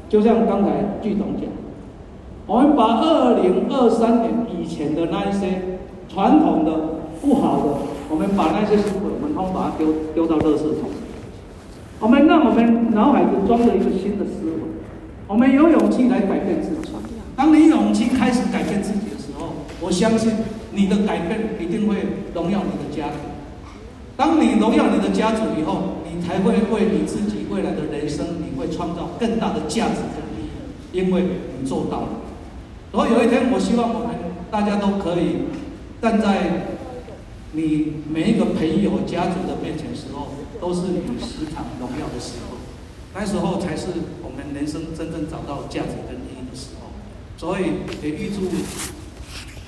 [0.10, 1.50] 就像刚才剧总讲，
[2.46, 6.72] 我们把二零二三年以前的那一些传统的
[7.22, 7.64] 不好的，
[8.10, 10.90] 我们把那些思维，我们通把它丢丢到垃圾桶。
[12.00, 14.52] 我们让我们脑海中装了一个新的思维。
[15.28, 16.94] 我们有勇气来改变自己。
[17.36, 19.48] 当你勇气开始改变自己的时候，
[19.82, 20.32] 我相信
[20.72, 21.96] 你的改变一定会
[22.36, 23.16] 荣耀你的家族。
[24.16, 31.24] 当你荣耀你的家族以后，才会为你自己未来的人生，你会创造更大的价值跟意义，因为
[31.60, 32.10] 你做到了。
[32.92, 34.16] 然后有一天，我希望我们
[34.50, 35.50] 大家都可以
[36.02, 36.68] 站在
[37.52, 42.58] 你每一个朋友、家族的面前时候，都是你时常荣耀的时候。
[43.16, 43.88] 那时候才是
[44.24, 46.90] 我们人生真正找到价值跟意义的时候，
[47.38, 48.50] 所以也预祝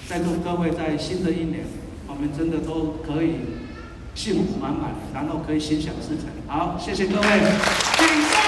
[0.08, 1.66] 在座各位在新的一年，
[2.08, 3.34] 我们真的都可以
[4.16, 6.26] 幸福满满，然后可以心想事成。
[6.47, 8.44] 好，谢谢各位。